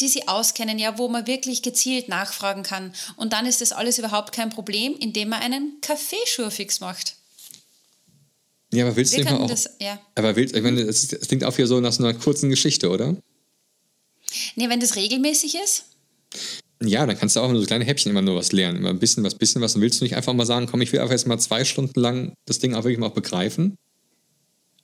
die 0.00 0.08
sie 0.08 0.26
auskennen, 0.28 0.78
ja, 0.78 0.96
wo 0.96 1.08
man 1.08 1.26
wirklich 1.26 1.60
gezielt 1.60 2.08
nachfragen 2.08 2.62
kann. 2.62 2.94
Und 3.16 3.34
dann 3.34 3.44
ist 3.44 3.60
das 3.60 3.72
alles 3.72 3.98
überhaupt 3.98 4.32
kein 4.32 4.48
Problem, 4.48 4.96
indem 4.98 5.28
man 5.28 5.42
einen 5.42 5.78
Kaffeeschurfix 5.82 6.80
macht. 6.80 7.16
Ja, 8.72 8.86
aber 8.86 8.96
willst 8.96 9.12
Wir 9.12 9.24
du 9.24 9.30
nicht 9.30 9.38
mal 9.38 9.44
auch. 9.44 9.50
Das, 9.50 9.68
ja. 9.78 10.00
Aber 10.14 10.36
willst, 10.36 10.56
ich 10.56 10.62
meine, 10.62 10.86
das, 10.86 11.06
das 11.08 11.28
klingt 11.28 11.44
auch 11.44 11.54
hier 11.54 11.66
so 11.66 11.80
nach 11.80 11.92
so 11.92 12.02
einer 12.02 12.14
kurzen 12.14 12.48
Geschichte, 12.48 12.88
oder? 12.88 13.14
Nee, 14.56 14.70
wenn 14.70 14.80
das 14.80 14.96
regelmäßig 14.96 15.56
ist. 15.62 15.84
Ja, 16.82 17.04
dann 17.04 17.18
kannst 17.18 17.36
du 17.36 17.40
auch 17.40 17.50
nur 17.50 17.60
so 17.60 17.66
kleine 17.66 17.84
Häppchen 17.84 18.10
immer 18.10 18.22
nur 18.22 18.36
was 18.36 18.52
lernen. 18.52 18.78
Immer 18.78 18.88
ein 18.88 18.98
bisschen 18.98 19.22
was, 19.22 19.34
bisschen 19.34 19.60
was. 19.60 19.74
Und 19.74 19.82
willst 19.82 20.00
du 20.00 20.04
nicht 20.04 20.16
einfach 20.16 20.32
mal 20.32 20.46
sagen, 20.46 20.66
komm, 20.66 20.80
ich 20.80 20.92
will 20.92 21.00
einfach 21.00 21.12
jetzt 21.12 21.26
mal 21.26 21.38
zwei 21.38 21.66
Stunden 21.66 22.00
lang 22.00 22.32
das 22.46 22.58
Ding 22.58 22.74
auch 22.74 22.84
wirklich 22.84 22.98
mal 22.98 23.10
begreifen? 23.10 23.76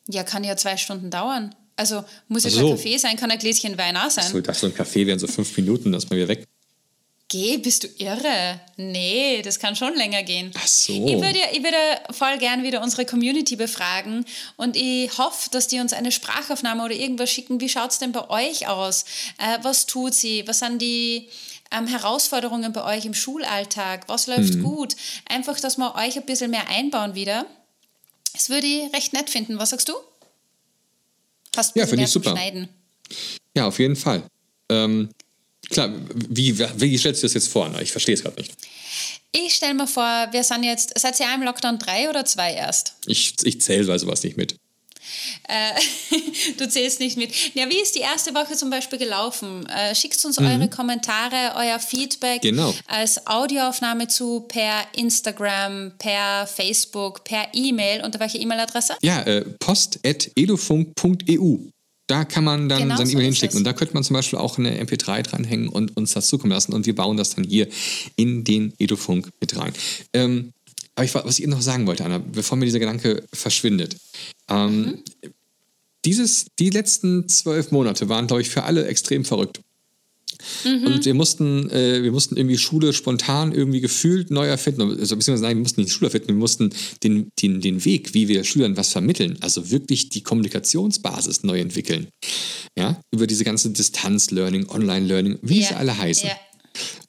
Ja, 0.08 0.22
kann 0.24 0.44
ja 0.44 0.56
zwei 0.56 0.76
Stunden 0.76 1.10
dauern. 1.10 1.54
Also 1.76 2.04
muss 2.28 2.44
ja 2.44 2.50
so. 2.50 2.60
kein 2.60 2.76
Kaffee 2.76 2.96
sein, 2.96 3.16
kann 3.16 3.30
ein 3.30 3.38
Gläschen 3.38 3.76
Wein 3.76 3.96
auch 3.96 4.10
sein. 4.10 4.24
So, 4.24 4.40
dachte, 4.40 4.60
so 4.60 4.66
ein 4.66 4.74
Kaffee 4.74 5.06
wären 5.06 5.18
so 5.18 5.26
fünf 5.26 5.56
Minuten, 5.56 5.92
dass 5.92 6.08
man 6.08 6.18
wieder 6.18 6.28
weg. 6.28 6.46
Geh, 7.28 7.58
bist 7.58 7.82
du 7.82 7.88
irre? 7.98 8.60
Nee, 8.76 9.42
das 9.42 9.58
kann 9.58 9.74
schon 9.74 9.96
länger 9.96 10.22
gehen. 10.22 10.52
Ach 10.56 10.66
so. 10.66 10.92
Ich 10.92 11.20
würde, 11.20 11.40
ich 11.52 11.62
würde 11.62 11.76
voll 12.12 12.38
gern 12.38 12.62
wieder 12.62 12.80
unsere 12.82 13.04
Community 13.04 13.56
befragen 13.56 14.24
und 14.56 14.76
ich 14.76 15.18
hoffe, 15.18 15.50
dass 15.50 15.66
die 15.66 15.80
uns 15.80 15.92
eine 15.92 16.12
Sprachaufnahme 16.12 16.84
oder 16.84 16.94
irgendwas 16.94 17.30
schicken. 17.30 17.60
Wie 17.60 17.68
schaut 17.68 17.90
es 17.90 17.98
denn 17.98 18.12
bei 18.12 18.30
euch 18.30 18.68
aus? 18.68 19.04
Äh, 19.38 19.58
was 19.62 19.86
tut 19.86 20.14
sie? 20.14 20.46
Was 20.46 20.60
sind 20.60 20.80
die 20.80 21.28
ähm, 21.76 21.88
Herausforderungen 21.88 22.72
bei 22.72 22.84
euch 22.96 23.04
im 23.06 23.14
Schulalltag? 23.14 24.08
Was 24.08 24.28
läuft 24.28 24.54
mhm. 24.54 24.62
gut? 24.62 24.94
Einfach, 25.28 25.58
dass 25.58 25.78
wir 25.78 25.96
euch 25.96 26.16
ein 26.16 26.26
bisschen 26.26 26.52
mehr 26.52 26.68
einbauen 26.68 27.16
wieder. 27.16 27.44
Das 28.36 28.50
würde 28.50 28.66
ich 28.66 28.92
recht 28.92 29.14
nett 29.14 29.30
finden. 29.30 29.58
Was 29.58 29.70
sagst 29.70 29.88
du? 29.88 29.94
Fast 31.54 31.74
ja, 31.74 31.86
finde 31.86 32.04
ich 32.04 32.10
super. 32.10 32.32
Schneiden. 32.32 32.68
Ja, 33.56 33.66
auf 33.66 33.78
jeden 33.78 33.96
Fall. 33.96 34.22
Ähm, 34.68 35.08
klar, 35.70 35.90
wie, 36.28 36.58
wie 36.58 36.98
stellst 36.98 37.22
du 37.22 37.26
das 37.26 37.32
jetzt 37.32 37.48
vor? 37.48 37.72
Ich 37.80 37.92
verstehe 37.92 38.14
es 38.14 38.22
gerade 38.22 38.36
nicht. 38.36 38.52
Ich 39.32 39.54
stelle 39.54 39.72
mir 39.72 39.86
vor, 39.86 40.28
wir 40.32 40.44
sind 40.44 40.64
jetzt, 40.64 40.98
seid 40.98 41.18
ihr 41.18 41.34
im 41.34 41.42
Lockdown 41.42 41.78
3 41.78 42.10
oder 42.10 42.26
2 42.26 42.52
erst? 42.52 42.94
Ich, 43.06 43.34
ich 43.42 43.60
zähle 43.62 43.86
bei 43.86 43.96
sowas 43.96 44.22
nicht 44.22 44.36
mit. 44.36 44.56
Äh, 45.48 45.72
du 46.58 46.68
zählst 46.68 47.00
nicht 47.00 47.16
mit. 47.16 47.32
Ja, 47.54 47.68
wie 47.68 47.80
ist 47.80 47.94
die 47.94 48.00
erste 48.00 48.34
Woche 48.34 48.54
zum 48.56 48.70
Beispiel 48.70 48.98
gelaufen? 48.98 49.66
Äh, 49.66 49.94
schickt 49.94 50.24
uns 50.24 50.40
mhm. 50.40 50.46
eure 50.46 50.68
Kommentare, 50.68 51.54
euer 51.56 51.78
Feedback 51.78 52.42
genau. 52.42 52.74
als 52.86 53.26
Audioaufnahme 53.26 54.08
zu 54.08 54.40
per 54.40 54.86
Instagram, 54.96 55.92
per 55.98 56.46
Facebook, 56.46 57.24
per 57.24 57.48
E-Mail. 57.52 58.04
Unter 58.04 58.20
welcher 58.20 58.40
E-Mail-Adresse? 58.40 58.96
Ja, 59.02 59.22
äh, 59.22 59.42
post.edufunk.eu. 59.58 61.56
Da 62.08 62.24
kann 62.24 62.44
man 62.44 62.68
dann 62.68 62.82
genau 62.82 62.96
seine 62.96 63.10
E-Mail 63.10 63.22
so 63.22 63.26
hinschicken. 63.26 63.58
Und 63.58 63.64
da 63.64 63.72
könnte 63.72 63.94
man 63.94 64.04
zum 64.04 64.14
Beispiel 64.14 64.38
auch 64.38 64.58
eine 64.58 64.80
MP3 64.80 65.22
dranhängen 65.22 65.68
und 65.68 65.96
uns 65.96 66.12
das 66.12 66.28
zukommen 66.28 66.52
lassen. 66.52 66.72
Und 66.72 66.86
wir 66.86 66.94
bauen 66.94 67.16
das 67.16 67.34
dann 67.34 67.44
hier 67.44 67.68
in 68.14 68.44
den 68.44 68.72
Edufunk 68.78 69.30
mit 69.40 69.56
rein. 69.56 69.72
Ähm, 70.12 70.52
aber 70.94 71.04
ich, 71.04 71.14
was 71.14 71.38
ich 71.38 71.46
noch 71.46 71.60
sagen 71.60 71.86
wollte, 71.86 72.04
Anna, 72.04 72.18
bevor 72.18 72.56
mir 72.56 72.64
dieser 72.64 72.78
Gedanke 72.78 73.24
verschwindet. 73.32 73.96
Ähm, 74.48 74.80
mhm. 74.80 75.02
dieses, 76.04 76.46
die 76.58 76.70
letzten 76.70 77.28
zwölf 77.28 77.70
Monate 77.70 78.08
waren, 78.08 78.26
glaube 78.26 78.42
ich, 78.42 78.50
für 78.50 78.62
alle 78.62 78.86
extrem 78.86 79.24
verrückt. 79.24 79.60
Mhm. 80.64 80.86
Und 80.86 81.04
wir 81.04 81.14
mussten, 81.14 81.70
äh, 81.70 82.02
wir 82.02 82.12
mussten 82.12 82.36
irgendwie 82.36 82.58
Schule 82.58 82.92
spontan 82.92 83.52
irgendwie 83.52 83.80
gefühlt 83.80 84.30
neu 84.30 84.46
erfinden. 84.46 84.82
Also, 84.82 85.16
beziehungsweise 85.16 85.42
nein, 85.42 85.56
wir 85.56 85.62
mussten 85.62 85.80
nicht 85.80 85.92
Schule 85.92 86.08
erfinden, 86.08 86.28
wir 86.28 86.34
mussten 86.34 86.70
den, 87.02 87.30
den, 87.40 87.60
den 87.60 87.84
Weg, 87.84 88.14
wie 88.14 88.28
wir 88.28 88.44
Schülern 88.44 88.76
was 88.76 88.92
vermitteln, 88.92 89.38
also 89.40 89.70
wirklich 89.70 90.08
die 90.08 90.22
Kommunikationsbasis 90.22 91.42
neu 91.42 91.60
entwickeln. 91.60 92.08
Ja, 92.78 93.00
über 93.10 93.26
diese 93.26 93.44
ganze 93.44 93.70
Distanz-Learning, 93.70 94.68
Online-Learning, 94.68 95.38
wie 95.42 95.60
yeah. 95.60 95.68
sie 95.68 95.74
alle 95.74 95.96
heißen. 95.96 96.26
Yeah. 96.26 96.38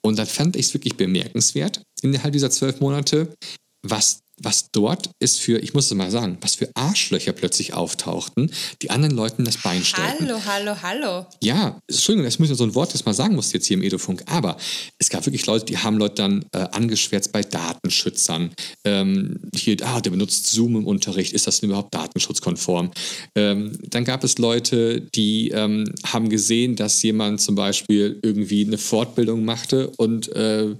Und 0.00 0.18
dann 0.18 0.26
fand 0.26 0.56
ich 0.56 0.66
es 0.66 0.74
wirklich 0.74 0.94
bemerkenswert 0.94 1.82
innerhalb 2.00 2.32
dieser 2.32 2.50
zwölf 2.50 2.80
Monate, 2.80 3.34
was 3.82 4.20
was 4.40 4.70
dort 4.70 5.10
ist 5.18 5.40
für, 5.40 5.58
ich 5.58 5.74
muss 5.74 5.86
es 5.86 5.94
mal 5.94 6.10
sagen, 6.10 6.38
was 6.40 6.54
für 6.54 6.70
Arschlöcher 6.74 7.32
plötzlich 7.32 7.74
auftauchten, 7.74 8.50
die 8.82 8.90
anderen 8.90 9.14
Leuten 9.14 9.44
das 9.44 9.58
Bein 9.58 9.84
stellten. 9.84 10.28
Hallo, 10.28 10.40
hallo, 10.44 10.76
hallo. 10.82 11.26
Ja, 11.42 11.80
Entschuldigung, 11.88 12.24
das 12.24 12.38
muss 12.38 12.50
ich 12.50 12.56
so 12.56 12.64
ein 12.64 12.74
Wort, 12.74 12.94
das 12.94 13.04
mal 13.04 13.14
sagen 13.14 13.34
muss 13.34 13.52
jetzt 13.52 13.66
hier 13.66 13.76
im 13.76 13.82
Edofunk, 13.82 14.22
aber 14.26 14.56
es 14.98 15.08
gab 15.08 15.26
wirklich 15.26 15.46
Leute, 15.46 15.64
die 15.64 15.78
haben 15.78 15.98
Leute 15.98 16.16
dann 16.16 16.44
äh, 16.52 16.58
angeschwärzt 16.72 17.32
bei 17.32 17.42
Datenschützern. 17.42 18.52
Ähm, 18.84 19.40
hier, 19.54 19.76
ah, 19.82 20.00
der 20.00 20.10
benutzt 20.10 20.46
Zoom 20.50 20.76
im 20.76 20.86
Unterricht, 20.86 21.32
ist 21.32 21.46
das 21.46 21.60
denn 21.60 21.70
überhaupt 21.70 21.94
datenschutzkonform? 21.94 22.90
Ähm, 23.34 23.78
dann 23.82 24.04
gab 24.04 24.24
es 24.24 24.38
Leute, 24.38 25.00
die 25.00 25.50
ähm, 25.50 25.84
haben 26.04 26.28
gesehen, 26.28 26.76
dass 26.76 27.02
jemand 27.02 27.40
zum 27.40 27.54
Beispiel 27.54 28.18
irgendwie 28.22 28.66
eine 28.66 28.78
Fortbildung 28.78 29.44
machte 29.44 29.90
und 29.96 30.34
äh, 30.34 30.74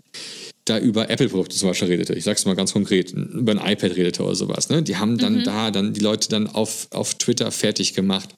da 0.69 0.79
über 0.79 1.11
Apple-Produkte 1.11 1.57
zum 1.57 1.69
Beispiel 1.69 1.89
redete, 1.89 2.15
ich 2.15 2.25
sag's 2.25 2.45
mal 2.45 2.55
ganz 2.55 2.73
konkret, 2.73 3.13
über 3.13 3.53
ein 3.53 3.73
iPad 3.73 3.97
redete 3.97 4.23
oder 4.23 4.35
sowas, 4.35 4.69
ne? 4.69 4.83
die 4.83 4.97
haben 4.97 5.19
dann 5.19 5.39
mhm. 5.39 5.45
da 5.45 5.71
dann 5.71 5.93
die 5.93 6.01
Leute 6.01 6.29
dann 6.29 6.47
auf, 6.47 6.89
auf 6.91 7.15
Twitter 7.15 7.51
fertig 7.51 7.95
gemacht 7.95 8.29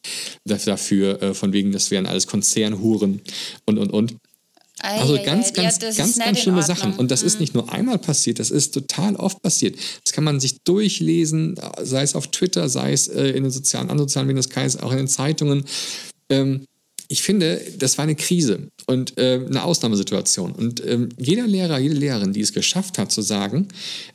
dafür, 0.45 1.23
äh, 1.23 1.35
von 1.35 1.53
wegen, 1.53 1.73
das 1.73 1.91
wären 1.91 2.07
alles 2.07 2.27
Konzernhuren 2.27 3.21
und 3.67 3.79
und 3.79 3.91
und. 3.91 4.17
Also 4.83 5.19
ganz, 5.23 5.53
ganz, 5.53 5.79
ja, 5.81 5.93
ganz, 5.93 6.19
ganz 6.19 6.39
schlimme 6.39 6.63
Sachen. 6.63 6.95
Und 6.95 7.11
das 7.11 7.21
mhm. 7.21 7.27
ist 7.27 7.41
nicht 7.41 7.55
nur 7.55 7.71
einmal 7.71 7.99
passiert, 7.99 8.39
das 8.39 8.51
ist 8.51 8.73
total 8.73 9.15
oft 9.17 9.43
passiert. 9.43 9.77
Das 10.05 10.13
kann 10.15 10.25
man 10.25 10.41
sich 10.41 10.63
durchlesen, 10.65 11.61
sei 11.83 12.03
es 12.03 12.15
auf 12.15 12.29
Twitter, 12.29 12.69
sei 12.69 12.93
es 12.93 13.09
äh, 13.09 13.29
in 13.29 13.43
den 13.43 13.53
sozialen, 13.53 13.91
anderen 13.91 14.09
sozialen 14.09 14.29
Medien, 14.29 14.43
sei 14.43 14.65
es 14.65 14.79
auch 14.79 14.93
in 14.93 14.99
den 14.99 15.09
Zeitungen. 15.09 15.65
Ähm, 16.31 16.65
ich 17.11 17.23
finde, 17.23 17.61
das 17.77 17.99
war 17.99 18.05
eine 18.05 18.15
Krise 18.15 18.69
und 18.87 19.19
äh, 19.19 19.45
eine 19.45 19.65
Ausnahmesituation. 19.65 20.53
Und 20.53 20.87
ähm, 20.87 21.09
jeder 21.19 21.45
Lehrer, 21.45 21.81
jede 21.81 21.97
Lehrerin, 21.97 22.33
die 22.33 22.41
es 22.41 22.53
geschafft 22.53 22.99
hat 22.99 23.11
zu 23.11 23.21
sagen, 23.21 23.67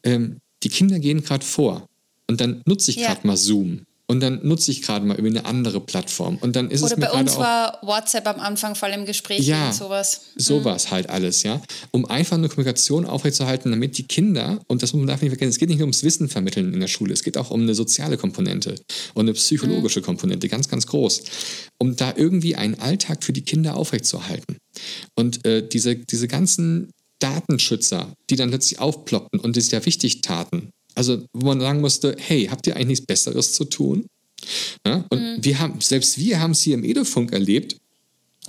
ähm, 0.04 0.38
die 0.64 0.70
Kinder 0.70 0.98
gehen 1.00 1.22
gerade 1.22 1.46
vor 1.46 1.90
und 2.30 2.40
dann 2.40 2.62
nutze 2.66 2.92
ich 2.92 2.98
gerade 2.98 3.20
ja. 3.22 3.28
mal 3.28 3.36
Zoom 3.36 3.82
und 4.08 4.20
dann 4.20 4.40
nutze 4.44 4.72
ich 4.72 4.82
gerade 4.84 5.06
mal 5.06 5.16
irgendwie 5.16 5.40
eine 5.40 5.48
andere 5.48 5.82
Plattform. 5.82 6.38
Und 6.38 6.56
dann 6.56 6.70
ist 6.70 6.84
Oder 6.84 6.94
es 6.94 6.98
mir 6.98 7.08
bei 7.08 7.20
uns 7.20 7.38
war 7.38 7.80
WhatsApp 7.82 8.28
am 8.28 8.40
Anfang 8.40 8.76
voll 8.76 8.92
im 8.92 9.06
Gespräch 9.06 9.40
ja, 9.40 9.68
und 9.68 9.74
sowas. 9.74 10.22
Sowas 10.36 10.86
mhm. 10.86 10.92
halt 10.92 11.10
alles, 11.10 11.44
ja. 11.44 11.62
Um 11.92 12.06
einfach 12.06 12.38
eine 12.38 12.48
Kommunikation 12.48 13.06
aufrechtzuerhalten, 13.06 13.72
damit 13.72 13.98
die 13.98 14.04
Kinder, 14.04 14.60
und 14.68 14.84
das 14.84 14.94
muss 14.94 15.00
man 15.00 15.08
darf 15.08 15.22
nicht 15.22 15.32
vergessen, 15.32 15.50
es 15.50 15.58
geht 15.58 15.70
nicht 15.70 15.80
nur 15.80 15.86
ums 15.86 16.04
Wissen 16.04 16.30
vermitteln 16.30 16.74
in 16.74 16.80
der 16.80 16.88
Schule, 16.88 17.14
es 17.14 17.24
geht 17.24 17.38
auch 17.38 17.50
um 17.50 17.62
eine 17.62 17.74
soziale 17.74 18.18
Komponente 18.18 18.76
und 19.16 19.26
eine 19.26 19.34
psychologische 19.34 20.02
mhm. 20.02 20.06
Komponente, 20.06 20.50
ganz, 20.50 20.70
ganz 20.70 20.86
groß. 20.86 21.24
Um 21.80 21.96
da 21.96 22.14
irgendwie 22.16 22.56
einen 22.56 22.80
Alltag 22.80 23.24
für 23.24 23.34
die 23.34 23.44
Kinder 23.44 23.76
aufrechtzuerhalten. 23.76 24.58
Und 25.16 25.46
äh, 25.46 25.68
diese, 25.68 25.96
diese 25.96 26.28
ganzen 26.28 26.92
Datenschützer, 27.20 28.14
die 28.30 28.36
dann 28.36 28.50
plötzlich 28.50 28.80
aufploppten 28.80 29.40
und 29.40 29.58
es 29.58 29.72
ja 29.72 29.84
wichtig 29.86 30.22
taten, 30.22 30.70
also, 30.96 31.26
wo 31.34 31.48
man 31.48 31.60
sagen 31.60 31.82
musste, 31.82 32.16
hey, 32.18 32.48
habt 32.50 32.66
ihr 32.68 32.76
eigentlich 32.76 32.88
nichts 32.88 33.06
Besseres 33.06 33.54
zu 33.54 33.66
tun? 33.66 34.06
Ja, 34.86 35.06
und 35.10 35.22
mhm. 35.22 35.38
wir 35.44 35.60
haben, 35.60 35.82
selbst 35.82 36.18
wir 36.18 36.40
haben 36.40 36.52
es 36.52 36.62
hier 36.62 36.76
im 36.76 36.84
Edofunk 36.84 37.34
erlebt, 37.34 37.78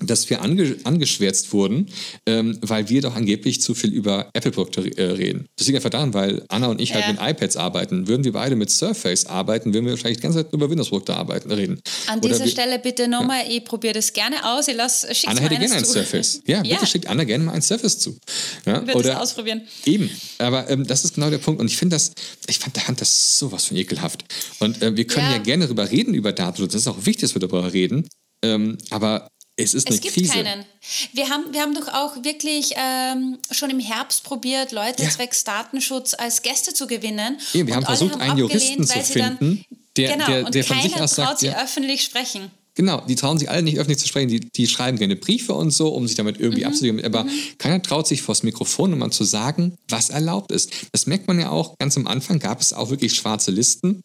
dass 0.01 0.29
wir 0.29 0.43
ange 0.43 0.77
angeschwärzt 0.85 1.53
wurden, 1.53 1.87
ähm, 2.27 2.59
weil 2.61 2.89
wir 2.91 3.01
doch 3.01 3.15
angeblich 3.15 3.63
zu 3.63 3.75
viel 3.75 3.93
über 3.93 4.29
Apple-Produkte 4.35 4.97
äh, 4.99 5.13
reden. 5.13 5.47
Das 5.57 5.67
liegt 5.67 5.77
einfach 5.77 5.91
daran, 5.91 6.13
weil 6.13 6.45
Anna 6.49 6.67
und 6.67 6.81
ich 6.81 6.93
halt 6.93 7.05
ja. 7.05 7.09
halt 7.09 7.21
mit 7.21 7.31
iPads 7.31 7.57
arbeiten. 7.57 8.07
Würden 8.07 8.25
wir 8.25 8.33
beide 8.33 8.57
mit 8.57 8.71
Surface 8.71 9.27
arbeiten, 9.27 9.73
würden 9.73 9.87
wir 9.87 9.93
wahrscheinlich 9.93 10.19
die 10.19 10.23
ganze 10.23 10.45
Zeit 10.45 10.53
über 10.53 10.69
Windows-Produkte 10.69 11.17
arbeiten, 11.17 11.51
reden. 11.51 11.81
An 12.09 12.19
Oder 12.19 12.29
dieser 12.29 12.45
wir, 12.45 12.51
Stelle 12.51 12.79
bitte 12.79 13.09
nochmal, 13.09 13.45
ja. 13.49 13.57
ich 13.57 13.65
probiere 13.65 13.95
das 13.95 14.13
gerne 14.13 14.45
aus. 14.45 14.69
Ich 14.69 14.77
lass, 14.77 15.05
Anna 15.25 15.41
hätte 15.41 15.57
gerne 15.57 15.75
ein 15.75 15.85
Surface. 15.85 16.43
Ja, 16.47 16.63
bitte 16.63 16.75
ja. 16.75 16.87
schickt 16.87 17.09
Anna 17.09 17.25
gerne 17.25 17.45
mal 17.45 17.53
ein 17.53 17.63
Surface 17.63 17.99
zu. 17.99 18.19
Ja? 18.67 18.83
Ich 18.87 19.03
das 19.03 19.17
ausprobieren. 19.17 19.63
Eben, 19.85 20.11
aber 20.39 20.69
ähm, 20.71 20.87
das 20.87 21.05
ist 21.05 21.15
genau 21.15 21.31
der 21.31 21.39
Punkt. 21.39 21.61
Und 21.61 21.67
ich 21.69 21.77
finde 21.77 21.97
das, 21.97 22.13
ich 22.47 22.59
fand, 22.59 22.77
fand 22.79 23.01
das 23.01 23.39
sowas 23.39 23.65
von 23.65 23.77
ekelhaft. 23.77 24.25
Und 24.59 24.81
äh, 24.83 24.97
wir 24.97 25.07
können 25.07 25.27
ja. 25.27 25.37
ja 25.37 25.39
gerne 25.39 25.65
darüber 25.65 25.91
reden, 25.91 26.15
über 26.15 26.33
Datenschutz. 26.33 26.73
Das 26.73 26.83
ist 26.83 26.89
auch 26.89 27.07
wichtig, 27.07 27.23
dass 27.23 27.35
wir 27.35 27.41
darüber 27.41 27.73
reden. 27.73 28.07
Ähm, 28.43 28.77
aber 28.91 29.29
es 29.57 29.75
ist 29.75 29.87
eine 29.87 29.97
es 29.97 30.03
gibt 30.03 30.15
Krise. 30.15 30.33
keinen. 30.33 30.65
Wir 31.13 31.29
haben, 31.29 31.53
wir 31.53 31.63
haben 31.63 31.75
doch 31.75 31.89
auch 31.89 32.23
wirklich 32.23 32.73
ähm, 32.77 33.39
schon 33.51 33.71
im 33.71 33.81
Herbst 33.81 34.23
probiert, 34.23 34.73
Leute 34.73 35.03
ja. 35.03 35.11
zwecks 35.11 35.45
Datenschutz 35.45 36.15
als 36.15 36.43
Gäste 36.43 36.75
zu 36.75 36.87
gewinnen. 36.87 37.39
Ja, 37.55 37.67
wir 37.67 37.75
haben 37.75 37.87
versucht, 37.87 38.13
haben 38.13 38.21
einen 38.21 38.39
Juristen 38.39 38.87
zu 38.87 39.01
finden, 39.01 39.65
der, 39.97 40.13
genau, 40.13 40.27
der, 40.27 40.51
der 40.51 40.65
von 40.65 40.83
sich 40.83 41.01
aus 41.01 41.13
sagt, 41.13 41.29
traut 41.29 41.39
sie 41.41 41.47
ja, 41.47 41.63
öffentlich 41.63 42.03
sprechen. 42.03 42.51
Genau, 42.75 43.01
die 43.01 43.15
trauen 43.15 43.39
sich 43.39 43.49
alle 43.49 43.63
nicht 43.63 43.79
öffentlich 43.79 43.99
zu 43.99 44.07
sprechen. 44.07 44.29
Die, 44.29 44.41
die 44.41 44.67
schreiben 44.67 44.99
gerne 44.99 45.17
Briefe 45.17 45.55
und 45.55 45.71
so, 45.71 45.89
um 45.89 46.07
sich 46.07 46.17
damit 46.17 46.39
irgendwie 46.39 46.61
mhm. 46.61 46.69
abzugeben. 46.69 47.03
Aber 47.03 47.25
mhm. 47.25 47.31
keiner 47.57 47.83
traut 47.83 48.07
sich 48.07 48.21
vors 48.21 48.43
Mikrofon, 48.43 48.93
um 48.93 48.99
mal 48.99 49.11
zu 49.11 49.25
sagen, 49.25 49.79
was 49.89 50.11
erlaubt 50.11 50.53
ist. 50.53 50.71
Das 50.93 51.07
merkt 51.07 51.27
man 51.27 51.41
ja 51.41 51.49
auch 51.49 51.79
ganz 51.79 51.97
am 51.97 52.07
Anfang, 52.07 52.39
gab 52.39 52.61
es 52.61 52.75
auch 52.75 52.91
wirklich 52.91 53.15
schwarze 53.15 53.51
Listen. 53.51 54.03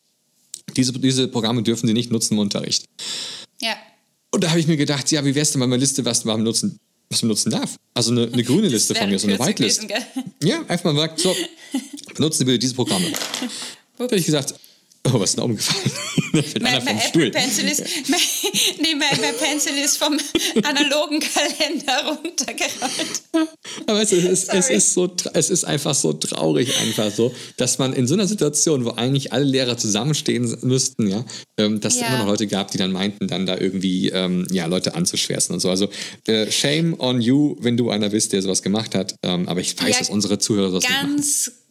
Diese, 0.77 0.93
diese 0.93 1.27
Programme 1.27 1.63
dürfen 1.63 1.85
sie 1.85 1.93
nicht 1.93 2.11
nutzen 2.11 2.35
im 2.35 2.39
Unterricht. 2.39 2.85
Ja. 3.59 3.75
Und 4.31 4.43
da 4.43 4.49
habe 4.49 4.59
ich 4.59 4.67
mir 4.67 4.77
gedacht, 4.77 5.11
ja, 5.11 5.23
wie 5.25 5.35
wäre 5.35 5.43
es 5.43 5.51
denn 5.51 5.59
mal 5.59 5.65
eine 5.65 5.77
Liste, 5.77 6.03
was 6.05 6.23
man 6.23 6.37
benutzen, 6.37 6.79
was 7.09 7.21
man 7.21 7.29
nutzen 7.29 7.51
darf? 7.51 7.75
Also 7.93 8.11
eine, 8.11 8.29
eine 8.31 8.43
grüne 8.43 8.69
Liste 8.69 8.95
von 8.95 9.09
mir, 9.09 9.19
so 9.19 9.27
eine 9.27 9.37
Whitelist. 9.37 9.85
Ja, 10.41 10.63
einfach 10.67 10.93
mal 10.93 11.01
sagt, 11.01 11.19
so, 11.19 11.35
benutzen 12.15 12.39
Sie 12.39 12.45
bitte 12.45 12.59
diese 12.59 12.75
Programme. 12.75 13.05
Da 13.97 14.05
habe 14.05 14.15
ich 14.15 14.25
gesagt, 14.25 14.55
Oh, 15.07 15.19
was 15.19 15.31
ist 15.31 15.37
denn 15.37 15.45
umgefallen? 15.45 15.91
mein, 16.61 16.83
mein 16.85 16.97
Apple 16.99 17.31
Pencil 17.31 17.67
ist, 17.67 17.83
mein, 18.07 18.19
nee, 18.81 18.95
mein, 18.95 19.19
mein 19.19 19.35
Pencil 19.35 19.73
ist 19.83 19.97
vom 19.97 20.17
analogen 20.63 21.19
Kalender 21.19 22.05
runtergerollt. 22.05 23.47
Aber 23.87 24.01
es 24.01 24.11
ist, 24.11 24.53
es, 24.53 24.69
ist 24.69 24.93
so, 24.93 25.11
es 25.33 25.49
ist 25.49 25.63
einfach 25.63 25.95
so 25.95 26.13
traurig, 26.13 26.79
einfach 26.81 27.11
so, 27.11 27.33
dass 27.57 27.79
man 27.79 27.93
in 27.93 28.05
so 28.05 28.13
einer 28.13 28.27
Situation, 28.27 28.85
wo 28.85 28.91
eigentlich 28.91 29.33
alle 29.33 29.45
Lehrer 29.45 29.75
zusammenstehen 29.75 30.55
müssten, 30.61 31.07
ja, 31.07 31.25
ähm, 31.57 31.79
dass 31.81 31.95
ja. 31.95 32.03
es 32.03 32.07
immer 32.07 32.19
noch 32.19 32.27
Leute 32.27 32.45
gab, 32.45 32.69
die 32.69 32.77
dann 32.77 32.91
meinten, 32.91 33.27
dann 33.27 33.47
da 33.47 33.57
irgendwie 33.57 34.09
ähm, 34.09 34.45
ja, 34.51 34.67
Leute 34.67 34.93
anzuschwärzen 34.93 35.55
und 35.55 35.61
so. 35.61 35.69
Also 35.71 35.89
äh, 36.27 36.51
shame 36.51 36.99
on 36.99 37.21
you, 37.21 37.57
wenn 37.59 37.75
du 37.75 37.89
einer 37.89 38.09
bist, 38.09 38.33
der 38.33 38.43
sowas 38.43 38.61
gemacht 38.61 38.93
hat. 38.93 39.15
Ähm, 39.23 39.49
aber 39.49 39.61
ich 39.61 39.81
weiß, 39.81 39.89
ja, 39.89 39.99
dass 39.99 40.09
unsere 40.11 40.37
Zuhörer 40.37 40.71
das 40.71 40.83
nicht 40.83 41.03
machen 41.03 41.23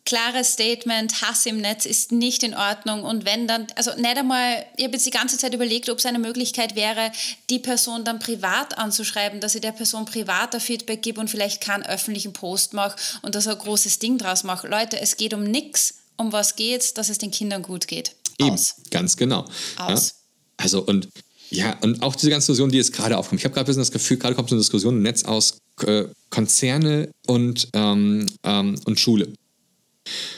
klares 0.04 0.52
Statement, 0.52 1.22
Hass 1.22 1.46
im 1.46 1.58
Netz 1.58 1.86
ist 1.86 2.12
nicht 2.12 2.42
in 2.42 2.54
Ordnung 2.54 3.02
und 3.02 3.24
wenn 3.24 3.46
dann, 3.46 3.66
also 3.76 3.94
nicht 3.94 4.16
einmal, 4.16 4.64
ich 4.76 4.84
habe 4.84 4.94
jetzt 4.94 5.06
die 5.06 5.10
ganze 5.10 5.38
Zeit 5.38 5.54
überlegt, 5.54 5.88
ob 5.88 5.98
es 5.98 6.06
eine 6.06 6.18
Möglichkeit 6.18 6.74
wäre, 6.74 7.12
die 7.48 7.58
Person 7.58 8.04
dann 8.04 8.18
privat 8.18 8.78
anzuschreiben, 8.78 9.40
dass 9.40 9.54
ich 9.54 9.60
der 9.60 9.72
Person 9.72 10.04
privater 10.04 10.60
Feedback 10.60 11.02
gebe 11.02 11.20
und 11.20 11.28
vielleicht 11.28 11.60
keinen 11.60 11.84
öffentlichen 11.84 12.32
Post 12.32 12.74
mache 12.74 12.96
und 13.22 13.34
das 13.34 13.46
ein 13.46 13.58
großes 13.58 13.98
Ding 13.98 14.18
draus 14.18 14.42
mache. 14.42 14.68
Leute, 14.68 15.00
es 15.00 15.16
geht 15.16 15.34
um 15.34 15.44
nichts, 15.44 15.94
um 16.16 16.32
was 16.32 16.56
geht 16.56 16.96
dass 16.96 17.08
es 17.08 17.18
den 17.18 17.30
Kindern 17.30 17.62
gut 17.62 17.86
geht. 17.86 18.14
Eben, 18.38 18.52
Aus. 18.52 18.76
ganz 18.90 19.16
genau. 19.16 19.44
Aus. 19.76 20.08
Ja? 20.08 20.14
Also 20.56 20.82
und 20.82 21.08
ja, 21.50 21.76
und 21.80 22.02
auch 22.02 22.14
diese 22.14 22.30
ganze 22.30 22.46
Diskussion, 22.46 22.70
die 22.70 22.78
jetzt 22.78 22.92
gerade 22.92 23.18
aufkommt. 23.18 23.40
Ich 23.40 23.44
habe 23.44 23.52
gerade 23.52 23.64
ein 23.64 23.66
bisschen 23.66 23.82
das 23.82 23.90
Gefühl, 23.90 24.18
gerade 24.18 24.36
kommt 24.36 24.48
so 24.48 24.54
eine 24.54 24.60
Diskussion 24.60 24.96
im 24.96 25.02
Netz 25.02 25.24
aus 25.24 25.58
äh, 25.84 26.04
Konzerne 26.30 27.10
und, 27.26 27.68
ähm, 27.74 28.26
ähm, 28.44 28.78
und 28.84 29.00
Schule. 29.00 29.32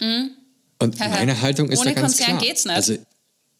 Mhm. 0.00 0.30
Und 0.78 0.98
meine 0.98 1.40
Haltung 1.40 1.70
ist 1.70 1.80
Ohne 1.80 1.94
da 1.94 2.00
ganz 2.00 2.16
Konzern 2.16 2.38
klar. 2.38 2.48
geht's 2.48 2.64
nicht. 2.64 2.74
Also 2.74 2.96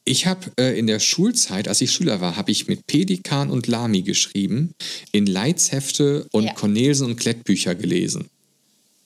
ich 0.05 0.27
habe 0.27 0.51
äh, 0.59 0.77
in 0.77 0.89
der 0.89 0.99
Schulzeit, 0.99 1.69
als 1.69 1.81
ich 1.81 1.93
Schüler 1.93 2.21
war, 2.21 2.37
habe 2.37 2.51
ich 2.51 2.67
mit 2.67 2.87
Pelikan 2.87 3.51
und 3.51 3.69
Lamy 3.69 4.03
geschrieben, 4.03 4.75
in 5.13 5.27
Leitshefte 5.27 6.27
und 6.33 6.45
ja. 6.45 6.55
Cornelsen 6.55 7.07
und 7.07 7.17
Klettbücher 7.17 7.75
gelesen. 7.77 8.29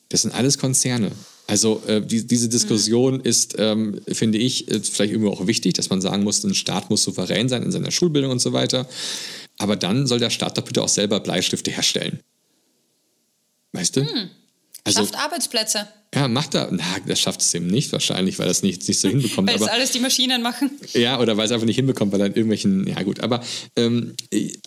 Das 0.09 0.23
sind 0.23 0.33
alles 0.33 0.57
Konzerne. 0.57 1.11
Also 1.45 1.81
äh, 1.87 2.01
die, 2.01 2.25
diese 2.25 2.49
Diskussion 2.49 3.15
mhm. 3.15 3.21
ist, 3.21 3.55
ähm, 3.57 4.01
finde 4.07 4.37
ich, 4.37 4.65
vielleicht 4.67 5.13
irgendwo 5.13 5.31
auch 5.31 5.47
wichtig, 5.47 5.73
dass 5.73 5.89
man 5.89 6.01
sagen 6.01 6.23
muss, 6.23 6.43
ein 6.43 6.55
Staat 6.55 6.89
muss 6.89 7.03
souverän 7.03 7.47
sein 7.47 7.63
in 7.63 7.71
seiner 7.71 7.91
Schulbildung 7.91 8.31
und 8.31 8.39
so 8.39 8.51
weiter. 8.53 8.87
Aber 9.59 9.75
dann 9.75 10.07
soll 10.07 10.19
der 10.19 10.29
Staat 10.29 10.57
doch 10.57 10.63
bitte 10.63 10.81
auch 10.81 10.89
selber 10.89 11.19
Bleistifte 11.19 11.71
herstellen. 11.71 12.19
Weißt 13.71 13.95
du? 13.95 14.01
Mhm. 14.01 14.29
Also, 14.87 15.01
Schafft 15.01 15.15
Arbeitsplätze. 15.15 15.87
Ja, 16.15 16.27
macht 16.27 16.55
er. 16.55 16.69
Na, 16.71 16.83
das 17.05 17.19
schafft 17.19 17.41
es 17.41 17.53
eben 17.53 17.67
nicht 17.67 17.91
wahrscheinlich, 17.91 18.39
weil 18.39 18.49
es 18.49 18.63
nicht, 18.63 18.87
nicht 18.87 18.99
so 18.99 19.09
hinbekommt. 19.09 19.49
weil 19.49 19.57
es 19.57 19.67
alles 19.67 19.91
die 19.91 19.99
Maschinen 19.99 20.41
machen. 20.41 20.71
Ja, 20.93 21.19
oder 21.19 21.35
weil 21.37 21.45
es 21.45 21.51
einfach 21.51 21.65
nicht 21.65 21.75
hinbekommt, 21.75 22.13
weil 22.13 22.21
in 22.21 22.27
irgendwelchen. 22.27 22.87
Ja, 22.87 23.03
gut. 23.03 23.19
Aber 23.19 23.43
ähm, 23.75 24.15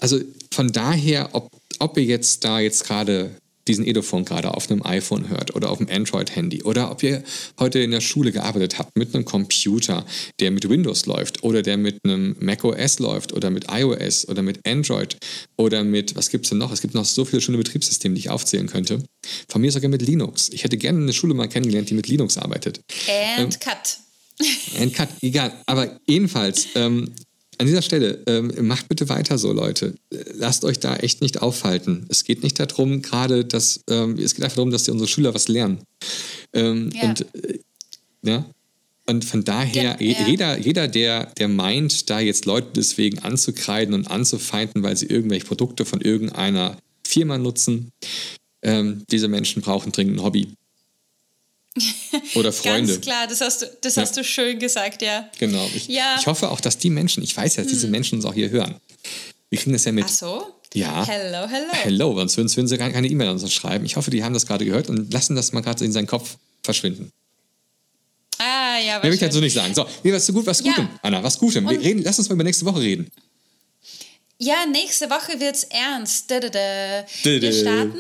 also 0.01 0.21
von 0.53 0.71
daher, 0.71 1.31
ob, 1.33 1.51
ob 1.79 1.97
ihr 1.97 2.05
jetzt 2.05 2.45
da 2.45 2.61
jetzt 2.61 2.85
gerade 2.85 3.31
diesen 3.71 3.87
Edofon 3.87 4.25
gerade 4.25 4.53
auf 4.53 4.71
einem 4.71 4.83
iPhone 4.85 5.29
hört 5.29 5.55
oder 5.55 5.71
auf 5.71 5.79
einem 5.79 5.89
Android-Handy 5.89 6.65
oder 6.65 6.91
ob 6.91 7.03
ihr 7.03 7.23
heute 7.59 7.79
in 7.79 7.93
der 7.93 8.01
Schule 8.01 8.33
gearbeitet 8.33 8.79
habt 8.79 8.97
mit 8.97 9.15
einem 9.15 9.25
Computer, 9.25 10.05
der 10.41 10.51
mit 10.51 10.69
Windows 10.69 11.07
läuft 11.07 11.43
oder 11.45 11.63
der 11.63 11.77
mit 11.77 11.99
einem 12.05 12.37
macOS 12.41 12.99
läuft 12.99 13.33
oder 13.33 13.51
mit 13.51 13.67
iOS 13.71 14.29
oder 14.29 14.43
mit 14.43 14.67
Android 14.67 15.17
oder 15.57 15.85
mit, 15.85 16.17
was 16.17 16.31
gibt 16.31 16.47
es 16.47 16.51
denn 16.51 16.59
noch? 16.59 16.73
Es 16.73 16.81
gibt 16.81 16.95
noch 16.95 17.05
so 17.05 17.25
viele 17.25 17.41
schöne 17.41 17.59
Betriebssysteme, 17.59 18.15
die 18.15 18.21
ich 18.21 18.31
aufzählen 18.31 18.67
könnte. 18.67 19.03
Von 19.49 19.61
mir 19.61 19.71
sogar 19.71 19.89
mit 19.89 20.03
Linux. 20.03 20.49
Ich 20.53 20.65
hätte 20.65 20.77
gerne 20.77 20.99
eine 20.99 21.13
Schule 21.13 21.35
mal 21.35 21.49
kennengelernt, 21.49 21.91
die 21.91 21.95
mit 21.95 22.09
Linux 22.09 22.39
arbeitet. 22.39 22.81
And 23.39 23.55
ähm, 23.55 23.61
cut. 23.61 23.99
And 24.81 24.95
cut, 24.95 25.09
egal. 25.21 25.53
Aber 25.67 26.01
jedenfalls, 26.07 26.67
ähm, 26.75 27.13
an 27.61 27.67
dieser 27.67 27.83
Stelle, 27.83 28.23
ähm, 28.27 28.51
macht 28.67 28.89
bitte 28.89 29.11
weiter 29.11 29.37
so, 29.37 29.53
Leute. 29.53 29.95
Lasst 30.35 30.65
euch 30.65 30.81
da 30.81 30.97
echt 30.97 31.21
nicht 31.21 31.43
aufhalten. 31.43 32.07
Es 32.09 32.25
geht 32.25 32.43
nicht 32.43 32.59
darum, 32.59 33.03
gerade, 33.03 33.45
dass 33.45 33.81
ähm, 33.89 34.17
es 34.19 34.35
geht 34.35 34.45
einfach 34.45 34.57
darum, 34.57 34.71
dass 34.71 34.85
die 34.85 34.91
unsere 34.91 35.09
Schüler 35.09 35.35
was 35.35 35.49
lernen. 35.49 35.81
Ähm, 36.55 36.89
ja. 36.95 37.09
Und 37.11 37.27
äh, 37.35 37.59
ja. 38.23 38.47
Und 39.07 39.27
von 39.27 39.45
daher, 39.45 39.97
ja, 40.01 40.01
ja. 40.01 40.27
jeder, 40.27 40.59
jeder 40.59 40.89
der, 40.89 41.27
der 41.37 41.49
meint, 41.49 42.09
da 42.09 42.21
jetzt 42.21 42.47
Leute 42.47 42.69
deswegen 42.77 43.19
anzukreiden 43.19 43.95
und 43.95 44.11
anzufeinden, 44.11 44.83
weil 44.83 44.97
sie 44.97 45.07
irgendwelche 45.07 45.45
Produkte 45.45 45.85
von 45.85 46.01
irgendeiner 46.01 46.79
Firma 47.07 47.37
nutzen, 47.37 47.91
ähm, 48.63 49.05
diese 49.11 49.29
Menschen 49.29 49.61
brauchen 49.61 49.93
dringend 49.93 50.19
ein 50.19 50.23
Hobby. 50.23 50.49
Oder 52.35 52.53
Freunde. 52.53 52.93
Ganz 52.93 53.05
klar, 53.05 53.27
das 53.29 53.41
hast 53.41 53.63
du, 53.63 53.67
das 53.81 53.95
ja. 53.95 54.03
hast 54.03 54.17
du 54.17 54.25
schön 54.25 54.59
gesagt, 54.59 55.03
ja. 55.03 55.29
Genau. 55.39 55.69
Ich, 55.75 55.87
ja. 55.89 56.17
ich 56.19 56.27
hoffe 56.27 56.51
auch, 56.51 56.61
dass 56.61 56.79
die 56.79 56.91
Menschen, 56.91 57.23
ich 57.23 57.37
weiß 57.37 57.57
ja, 57.57 57.63
dass 57.63 57.71
diese 57.71 57.85
hm. 57.85 57.93
Menschen 57.93 58.17
uns 58.17 58.25
auch 58.25 58.35
hier 58.35 58.51
hören. 58.51 58.77
Wir 59.51 59.59
kriegen 59.59 59.73
das 59.73 59.85
ja 59.85 59.93
mit. 59.93 60.05
Ach 60.07 60.09
so? 60.09 60.55
Ja. 60.75 61.05
Hello, 61.07 61.49
hello. 61.49 61.69
Hello, 61.73 62.17
sonst 62.17 62.37
würden, 62.37 62.57
würden 62.57 62.69
sie 62.69 62.79
gar 62.79 62.91
keine 62.91 63.09
E-Mail 63.09 63.29
an 63.29 63.39
uns 63.39 63.53
schreiben. 63.53 63.85
Ich 63.85 63.97
hoffe, 63.97 64.11
die 64.11 64.23
haben 64.23 64.35
das 64.35 64.47
gerade 64.47 64.65
gehört 64.65 64.89
und 64.89 65.13
lassen 65.13 65.35
das 65.35 65.53
mal 65.53 65.61
gerade 65.61 65.85
in 65.85 65.93
seinen 65.93 66.07
Kopf 66.07 66.37
verschwinden. 66.63 67.13
Ah, 68.39 68.79
ja, 68.79 68.95
was 68.97 69.03
Mehr 69.03 69.11
will 69.11 69.15
ich 69.15 69.21
dazu 69.21 69.41
nicht 69.41 69.53
sagen. 69.53 69.75
So, 69.75 69.87
mir 70.03 70.15
was 70.15 70.27
gut, 70.29 70.47
was 70.47 70.63
Gutem, 70.63 70.85
ja. 70.85 71.01
Anna, 71.03 71.23
was 71.23 71.39
Gutem. 71.39 71.69
Wir 71.69 71.81
reden, 71.81 72.03
lass 72.03 72.19
uns 72.19 72.29
mal 72.29 72.35
über 72.35 72.45
nächste 72.45 72.65
Woche 72.65 72.81
reden. 72.81 73.11
Ja, 74.39 74.65
nächste 74.65 75.11
Woche 75.11 75.39
wird 75.39 75.57
es 75.57 75.65
ernst. 75.65 76.31
Da, 76.31 76.41
da, 76.41 76.49
da. 76.49 77.05
Wir 77.25 77.53
starten 77.53 77.99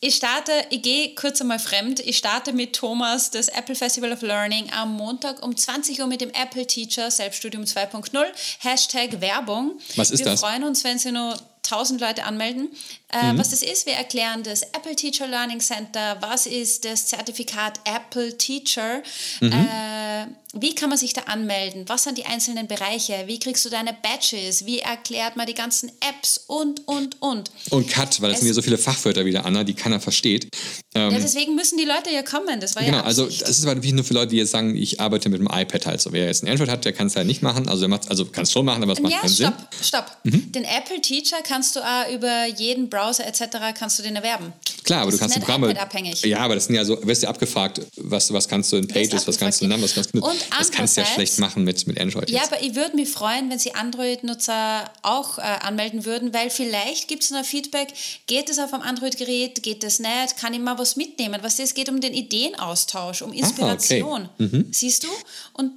ich 0.00 0.16
starte, 0.16 0.52
ich 0.70 0.80
gehe 0.80 1.14
kurz 1.14 1.40
einmal 1.42 1.58
fremd. 1.58 2.00
Ich 2.00 2.16
starte 2.16 2.54
mit 2.54 2.74
Thomas 2.74 3.30
das 3.30 3.48
Apple 3.48 3.74
Festival 3.74 4.12
of 4.12 4.22
Learning 4.22 4.70
am 4.72 4.94
Montag 4.94 5.42
um 5.42 5.54
20 5.54 6.00
Uhr 6.00 6.06
mit 6.06 6.22
dem 6.22 6.30
Apple 6.30 6.66
Teacher 6.66 7.10
Selbststudium 7.10 7.64
2.0. 7.64 8.24
Hashtag 8.60 9.20
Werbung. 9.20 9.78
Was 9.96 10.10
ist 10.10 10.20
Wir 10.20 10.26
das? 10.26 10.40
Wir 10.40 10.48
freuen 10.48 10.64
uns, 10.64 10.84
wenn 10.84 10.98
Sie 10.98 11.12
nur 11.12 11.36
1000 11.64 12.00
Leute 12.00 12.24
anmelden. 12.24 12.68
Äh, 13.12 13.32
mhm. 13.32 13.38
Was 13.38 13.50
das 13.50 13.62
ist, 13.62 13.86
wir 13.86 13.94
erklären 13.94 14.42
das 14.42 14.62
Apple 14.62 14.94
Teacher 14.94 15.26
Learning 15.26 15.60
Center, 15.60 16.16
was 16.20 16.46
ist 16.46 16.84
das 16.84 17.06
Zertifikat 17.06 17.80
Apple 17.84 18.36
Teacher, 18.38 19.02
mhm. 19.40 19.52
äh, 19.52 20.26
wie 20.54 20.74
kann 20.74 20.88
man 20.88 20.98
sich 20.98 21.12
da 21.12 21.22
anmelden, 21.22 21.84
was 21.88 22.04
sind 22.04 22.18
die 22.18 22.26
einzelnen 22.26 22.66
Bereiche, 22.66 23.24
wie 23.26 23.38
kriegst 23.38 23.64
du 23.64 23.68
deine 23.68 23.92
Badges, 23.92 24.64
wie 24.66 24.78
erklärt 24.78 25.36
man 25.36 25.46
die 25.46 25.54
ganzen 25.54 25.90
Apps 26.00 26.38
und, 26.46 26.86
und, 26.86 27.20
und. 27.20 27.50
Und 27.70 27.88
Cut, 27.88 28.20
weil 28.20 28.32
es, 28.32 28.38
sind 28.38 28.46
hier 28.46 28.54
so 28.54 28.62
viele 28.62 28.78
Fachwörter 28.78 29.24
wieder, 29.24 29.44
Anna, 29.44 29.64
die 29.64 29.74
keiner 29.74 30.00
versteht. 30.00 30.48
Ähm, 30.94 31.12
ja, 31.12 31.18
deswegen 31.18 31.54
müssen 31.54 31.78
die 31.78 31.84
Leute 31.84 32.10
ja 32.10 32.22
kommen, 32.22 32.60
das 32.60 32.74
war 32.74 32.82
genau, 32.82 32.98
ja 32.98 33.04
also 33.04 33.26
das 33.26 33.48
ist 33.48 33.64
wirklich 33.64 33.92
nur 33.92 34.04
für 34.04 34.14
Leute, 34.14 34.28
die 34.28 34.36
jetzt 34.36 34.50
sagen, 34.50 34.76
ich 34.76 35.00
arbeite 35.00 35.28
mit 35.28 35.40
dem 35.40 35.46
iPad 35.46 35.86
halt 35.86 36.00
so. 36.00 36.12
Wer 36.12 36.26
jetzt 36.26 36.42
ein 36.42 36.48
Android 36.48 36.68
hat, 36.68 36.84
der 36.84 36.92
kann 36.92 37.08
es 37.08 37.16
halt 37.16 37.26
nicht 37.26 37.42
machen, 37.42 37.68
also, 37.68 37.86
also 38.08 38.24
kann 38.26 38.44
es 38.44 38.52
schon 38.52 38.64
machen, 38.64 38.82
aber 38.82 38.92
es 38.92 39.00
macht 39.00 39.12
ja, 39.12 39.20
keinen 39.20 39.34
stopp, 39.34 39.54
Sinn. 39.54 39.84
stopp, 39.84 40.06
stopp. 40.06 40.16
Mhm. 40.24 40.52
Den 40.52 40.64
Apple 40.64 41.00
Teacher 41.00 41.42
kannst 41.50 41.74
du 41.74 41.80
auch 41.80 42.08
über 42.12 42.46
jeden 42.46 42.88
Browser 42.88 43.26
etc. 43.26 43.74
kannst 43.76 43.98
du 43.98 44.04
den 44.04 44.14
erwerben. 44.14 44.52
Klar, 44.84 45.02
aber 45.02 45.10
das 45.10 45.18
du 45.18 45.22
kannst 45.24 45.36
die 45.36 45.40
Programme. 45.40 45.80
Abhängig. 45.80 46.22
Ja, 46.22 46.38
aber 46.38 46.54
das 46.54 46.66
sind 46.66 46.76
ja 46.76 46.84
so, 46.84 46.96
wirst 47.04 47.24
du 47.24 47.28
abgefragt, 47.28 47.80
was, 47.96 48.32
was 48.32 48.48
kannst 48.48 48.72
du 48.72 48.76
in 48.76 48.86
Pages, 48.86 49.26
was 49.26 49.36
kannst 49.36 49.60
du 49.60 49.64
in 49.64 49.70
Numbers, 49.70 49.96
was 49.96 50.10
kannst 50.10 50.14
du. 50.14 50.30
Und 50.30 50.46
das 50.56 50.70
kannst 50.70 50.96
du 50.96 51.00
ja 51.00 51.06
schlecht 51.06 51.38
machen 51.40 51.64
mit, 51.64 51.86
mit 51.88 52.00
Android. 52.00 52.30
Ja, 52.30 52.42
aber 52.44 52.62
ich 52.62 52.76
würde 52.76 52.94
mich 52.94 53.08
freuen, 53.08 53.50
wenn 53.50 53.58
sie 53.58 53.74
Android-Nutzer 53.74 54.90
auch 55.02 55.38
äh, 55.38 55.42
anmelden 55.42 56.04
würden, 56.04 56.32
weil 56.32 56.50
vielleicht 56.50 57.08
gibt 57.08 57.24
es 57.24 57.30
noch 57.30 57.44
Feedback, 57.44 57.88
geht 58.26 58.48
es 58.48 58.58
auf 58.58 58.72
einem 58.72 58.82
Android-Gerät, 58.82 59.62
geht 59.62 59.82
es 59.82 59.98
nicht, 59.98 60.36
kann 60.38 60.54
ich 60.54 60.60
mal 60.60 60.78
was 60.78 60.94
mitnehmen? 60.96 61.40
Was 61.42 61.58
es 61.58 61.74
geht 61.74 61.88
um 61.88 62.00
den 62.00 62.14
Ideenaustausch, 62.14 63.22
um 63.22 63.32
Inspiration. 63.32 64.22
Ah, 64.22 64.30
okay. 64.38 64.56
mhm. 64.56 64.66
Siehst 64.70 65.02
du? 65.02 65.08
Und 65.54 65.72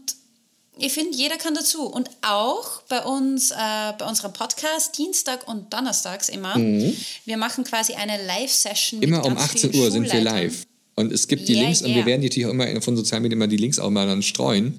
ich 0.77 0.93
finde, 0.93 1.15
jeder 1.15 1.37
kann 1.37 1.53
dazu. 1.53 1.85
Und 1.85 2.09
auch 2.21 2.81
bei 2.89 3.03
uns, 3.03 3.51
äh, 3.51 3.55
bei 3.97 4.05
unserem 4.07 4.33
Podcast, 4.33 4.97
Dienstag 4.97 5.47
und 5.47 5.71
Donnerstags 5.73 6.29
immer. 6.29 6.57
Mhm. 6.57 6.95
Wir 7.25 7.37
machen 7.37 7.63
quasi 7.63 7.93
eine 7.93 8.23
Live-Session. 8.25 9.01
Immer 9.01 9.25
um 9.25 9.37
18 9.37 9.75
Uhr 9.75 9.91
sind 9.91 10.11
wir 10.11 10.21
live. 10.21 10.65
Und 10.95 11.11
es 11.11 11.27
gibt 11.27 11.47
die 11.47 11.53
yeah, 11.53 11.63
Links, 11.63 11.81
yeah. 11.81 11.89
und 11.89 11.95
wir 11.95 12.05
werden 12.05 12.21
natürlich 12.21 12.45
auch 12.45 12.51
immer 12.51 12.81
von 12.81 12.95
sozialen 12.95 13.23
Medien 13.23 13.39
immer 13.39 13.47
die 13.47 13.57
Links 13.57 13.79
auch 13.79 13.89
mal 13.89 14.05
dann 14.05 14.21
streuen, 14.21 14.77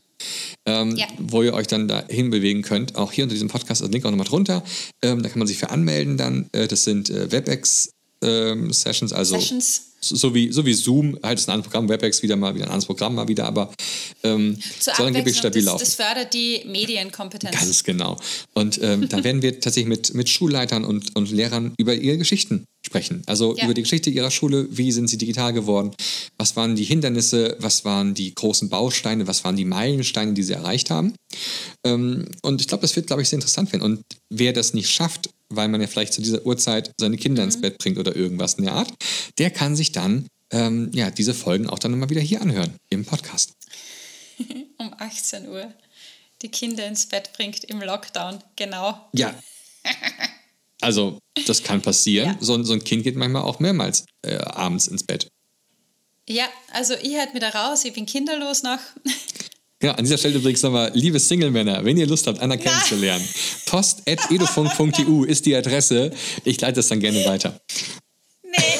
ähm, 0.64 0.96
yeah. 0.96 1.08
wo 1.18 1.42
ihr 1.42 1.52
euch 1.54 1.66
dann 1.66 1.88
dahin 1.88 2.30
bewegen 2.30 2.62
könnt. 2.62 2.94
Auch 2.94 3.10
hier 3.10 3.24
unter 3.24 3.34
diesem 3.34 3.48
Podcast 3.48 3.80
ist 3.80 3.88
der 3.88 3.92
Link 3.92 4.04
auch 4.04 4.10
nochmal 4.10 4.26
drunter. 4.26 4.62
Ähm, 5.02 5.24
da 5.24 5.28
kann 5.28 5.40
man 5.40 5.48
sich 5.48 5.58
für 5.58 5.70
anmelden 5.70 6.16
dann. 6.16 6.48
Äh, 6.52 6.68
das 6.68 6.84
sind 6.84 7.10
äh, 7.10 7.32
WebEx-Sessions, 7.32 9.10
ähm, 9.10 9.18
also. 9.18 9.34
Sessions 9.40 9.93
so 10.08 10.34
wie, 10.34 10.52
so 10.52 10.64
wie 10.64 10.74
Zoom, 10.74 11.18
halt 11.22 11.38
ist 11.38 11.48
ein 11.48 11.52
anderes 11.52 11.70
Programm, 11.70 11.88
WebEx 11.88 12.22
wieder 12.22 12.36
mal 12.36 12.54
wieder 12.54 12.64
ein 12.64 12.70
anderes 12.70 12.86
Programm 12.86 13.14
mal 13.14 13.28
wieder, 13.28 13.46
aber 13.46 13.72
ähm, 14.22 14.58
soll 14.78 15.06
angeblich 15.06 15.36
stabil 15.36 15.62
das, 15.62 15.72
laufen. 15.72 15.84
Das 15.84 15.94
fördert 15.94 16.34
die 16.34 16.62
Medienkompetenz. 16.66 17.56
Ganz 17.56 17.84
genau. 17.84 18.18
Und 18.54 18.80
ähm, 18.82 19.08
dann 19.08 19.24
werden 19.24 19.42
wir 19.42 19.60
tatsächlich 19.60 19.88
mit, 19.88 20.14
mit 20.14 20.28
Schulleitern 20.28 20.84
und, 20.84 21.14
und 21.16 21.30
Lehrern 21.30 21.74
über 21.78 21.94
ihre 21.94 22.18
Geschichten 22.18 22.64
sprechen. 22.84 23.22
Also 23.26 23.56
ja. 23.56 23.64
über 23.64 23.74
die 23.74 23.82
Geschichte 23.82 24.10
ihrer 24.10 24.30
Schule, 24.30 24.66
wie 24.70 24.92
sind 24.92 25.08
sie 25.08 25.18
digital 25.18 25.52
geworden, 25.52 25.92
was 26.38 26.54
waren 26.56 26.76
die 26.76 26.84
Hindernisse, 26.84 27.56
was 27.58 27.84
waren 27.84 28.14
die 28.14 28.34
großen 28.34 28.68
Bausteine, 28.68 29.26
was 29.26 29.44
waren 29.44 29.56
die 29.56 29.64
Meilensteine, 29.64 30.34
die 30.34 30.42
sie 30.42 30.52
erreicht 30.52 30.90
haben. 30.90 31.14
Ähm, 31.84 32.26
und 32.42 32.60
ich 32.60 32.68
glaube, 32.68 32.82
das 32.82 32.94
wird, 32.96 33.06
glaube 33.06 33.22
ich, 33.22 33.28
sehr 33.28 33.38
interessant 33.38 33.72
werden. 33.72 33.82
Und 33.82 34.02
wer 34.30 34.52
das 34.52 34.74
nicht 34.74 34.90
schafft, 34.90 35.30
weil 35.48 35.68
man 35.68 35.80
ja 35.80 35.86
vielleicht 35.86 36.12
zu 36.12 36.22
dieser 36.22 36.44
Uhrzeit 36.46 36.92
seine 36.98 37.16
Kinder 37.16 37.42
mhm. 37.42 37.48
ins 37.48 37.60
Bett 37.60 37.78
bringt 37.78 37.98
oder 37.98 38.14
irgendwas 38.14 38.54
in 38.54 38.64
der 38.64 38.74
Art, 38.74 38.92
der 39.38 39.50
kann 39.50 39.76
sich 39.76 39.92
dann 39.92 40.26
ähm, 40.50 40.90
ja, 40.94 41.10
diese 41.10 41.34
Folgen 41.34 41.68
auch 41.68 41.78
dann 41.78 41.92
immer 41.92 42.10
wieder 42.10 42.20
hier 42.20 42.40
anhören, 42.40 42.76
im 42.90 43.04
Podcast. 43.04 43.52
um 44.78 44.94
18 44.98 45.48
Uhr 45.48 45.72
die 46.42 46.50
Kinder 46.50 46.86
ins 46.86 47.06
Bett 47.06 47.32
bringt 47.32 47.64
im 47.64 47.80
Lockdown, 47.80 48.38
genau. 48.56 49.08
Ja. 49.12 49.34
Also, 50.80 51.18
das 51.46 51.62
kann 51.62 51.80
passieren. 51.80 52.28
Ja. 52.28 52.36
So, 52.40 52.62
so, 52.62 52.74
ein 52.74 52.84
Kind 52.84 53.04
geht 53.04 53.16
manchmal 53.16 53.42
auch 53.42 53.58
mehrmals 53.58 54.04
äh, 54.22 54.36
abends 54.36 54.86
ins 54.86 55.02
Bett. 55.02 55.28
Ja, 56.28 56.46
also 56.72 56.94
ich 57.00 57.16
halt 57.16 57.34
wieder 57.34 57.54
raus, 57.54 57.84
ich 57.84 57.94
bin 57.94 58.04
kinderlos 58.04 58.62
noch. 58.62 58.78
Ja, 59.84 59.92
an 59.96 60.04
dieser 60.04 60.16
Stelle 60.16 60.38
übrigens 60.38 60.62
nochmal, 60.62 60.90
liebe 60.94 61.20
Single-Männer, 61.20 61.84
wenn 61.84 61.98
ihr 61.98 62.06
Lust 62.06 62.26
habt, 62.26 62.40
Anna 62.40 62.56
kennenzulernen, 62.56 63.28
post.edufunk.eu 63.66 65.24
ist 65.24 65.44
die 65.44 65.54
Adresse. 65.54 66.10
Ich 66.42 66.58
leite 66.58 66.76
das 66.76 66.88
dann 66.88 67.00
gerne 67.00 67.22
weiter. 67.26 67.60
Nee. 68.44 68.78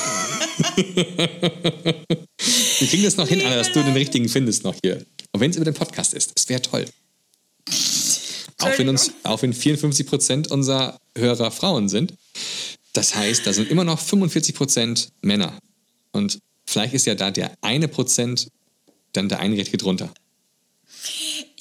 Wir 2.79 2.88
kriegen 2.88 3.03
das 3.03 3.19
noch 3.19 3.29
hin, 3.29 3.43
Anna, 3.43 3.57
dass 3.57 3.71
du 3.73 3.83
den 3.83 3.93
richtigen 3.93 4.31
findest 4.31 4.64
noch 4.64 4.77
hier. 4.83 5.05
Und 5.33 5.40
wenn 5.40 5.51
es 5.51 5.57
über 5.57 5.67
den 5.67 5.75
Podcast 5.75 6.14
ist, 6.14 6.33
es 6.37 6.49
wäre 6.49 6.62
toll. 6.62 6.87
Auch 8.62 8.79
wenn, 8.79 8.88
uns, 8.88 9.12
auch 9.25 9.43
wenn 9.43 9.53
54 9.53 10.07
Prozent 10.07 10.51
unserer 10.51 10.99
Hörer 11.19 11.51
Frauen 11.51 11.90
sind. 11.90 12.14
Das 12.95 13.14
heißt, 13.14 13.47
da 13.47 13.53
sind 13.53 13.71
immer 13.71 13.85
noch 13.85 14.01
45 14.01 14.55
Prozent 14.55 15.09
Männer. 15.21 15.59
Und 16.12 16.38
vielleicht 16.64 16.95
ist 16.95 17.05
ja 17.05 17.14
da 17.14 17.31
der 17.31 17.53
eine 17.61 17.88
Prozent 17.88 18.49
dann 19.12 19.29
der 19.29 19.40
eine 19.40 19.55
Richtige 19.55 19.77
drunter. 19.77 20.11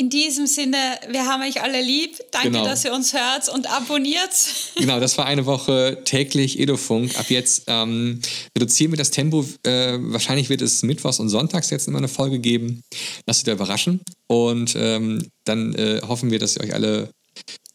In 0.03 0.09
diesem 0.09 0.47
Sinne, 0.47 0.99
wir 1.07 1.27
haben 1.27 1.43
euch 1.43 1.61
alle 1.61 1.81
lieb. 1.81 2.17
Danke, 2.31 2.49
genau. 2.49 2.65
dass 2.65 2.83
ihr 2.83 2.91
uns 2.91 3.13
hört 3.13 3.47
und 3.47 3.67
abonniert. 3.71 4.33
Genau, 4.75 4.99
das 4.99 5.17
war 5.17 5.25
eine 5.25 5.45
Woche 5.45 6.01
täglich 6.03 6.59
Edofunk. 6.59 7.17
Ab 7.17 7.29
jetzt 7.29 7.63
ähm, 7.67 8.19
reduzieren 8.53 8.91
wir 8.91 8.97
das 8.97 9.11
Tempo. 9.11 9.45
Äh, 9.63 9.97
wahrscheinlich 9.99 10.49
wird 10.49 10.61
es 10.61 10.83
mittwochs 10.83 11.21
und 11.21 11.29
sonntags 11.29 11.69
jetzt 11.69 11.87
immer 11.87 11.99
eine 11.99 12.09
Folge 12.09 12.39
geben. 12.39 12.83
Lasst 13.25 13.39
euch 13.39 13.45
da 13.45 13.53
überraschen. 13.53 14.01
Und 14.27 14.73
ähm, 14.75 15.25
dann 15.45 15.73
äh, 15.75 16.01
hoffen 16.05 16.31
wir, 16.31 16.39
dass 16.39 16.57
ihr 16.57 16.63
euch 16.63 16.73
alle 16.73 17.09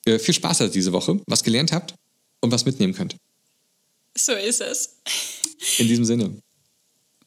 äh, 0.05 0.19
viel 0.19 0.35
Spaß 0.35 0.61
hattet 0.61 0.75
diese 0.75 0.93
Woche, 0.93 1.19
was 1.27 1.43
gelernt 1.43 1.73
habt 1.73 1.95
und 2.43 2.53
was 2.53 2.67
mitnehmen 2.67 2.93
könnt. 2.93 3.17
So 4.15 4.33
ist 4.33 4.61
es. 4.61 4.97
In 5.79 5.89
diesem 5.89 6.05
Sinne. 6.05 6.37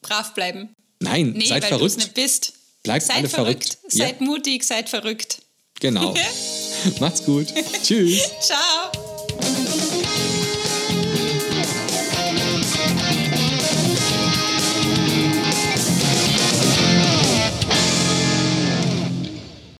Brav 0.00 0.32
bleiben. 0.34 0.76
Nein, 1.00 1.32
Nee, 1.32 1.46
seid 1.46 1.64
weil 1.64 1.70
du 1.70 1.78
verrückt. 1.78 1.96
nicht 1.96 2.14
bist. 2.14 2.52
Bleibt 2.82 3.06
seid 3.06 3.16
alle 3.18 3.28
verrückt. 3.28 3.64
verrückt. 3.64 3.94
Ja. 3.94 4.06
Seid 4.06 4.20
mutig, 4.20 4.64
seid 4.64 4.88
verrückt. 4.88 5.42
Genau. 5.80 6.14
Macht's 7.00 7.24
gut. 7.24 7.46
Tschüss. 7.82 8.30
Ciao. 8.40 8.92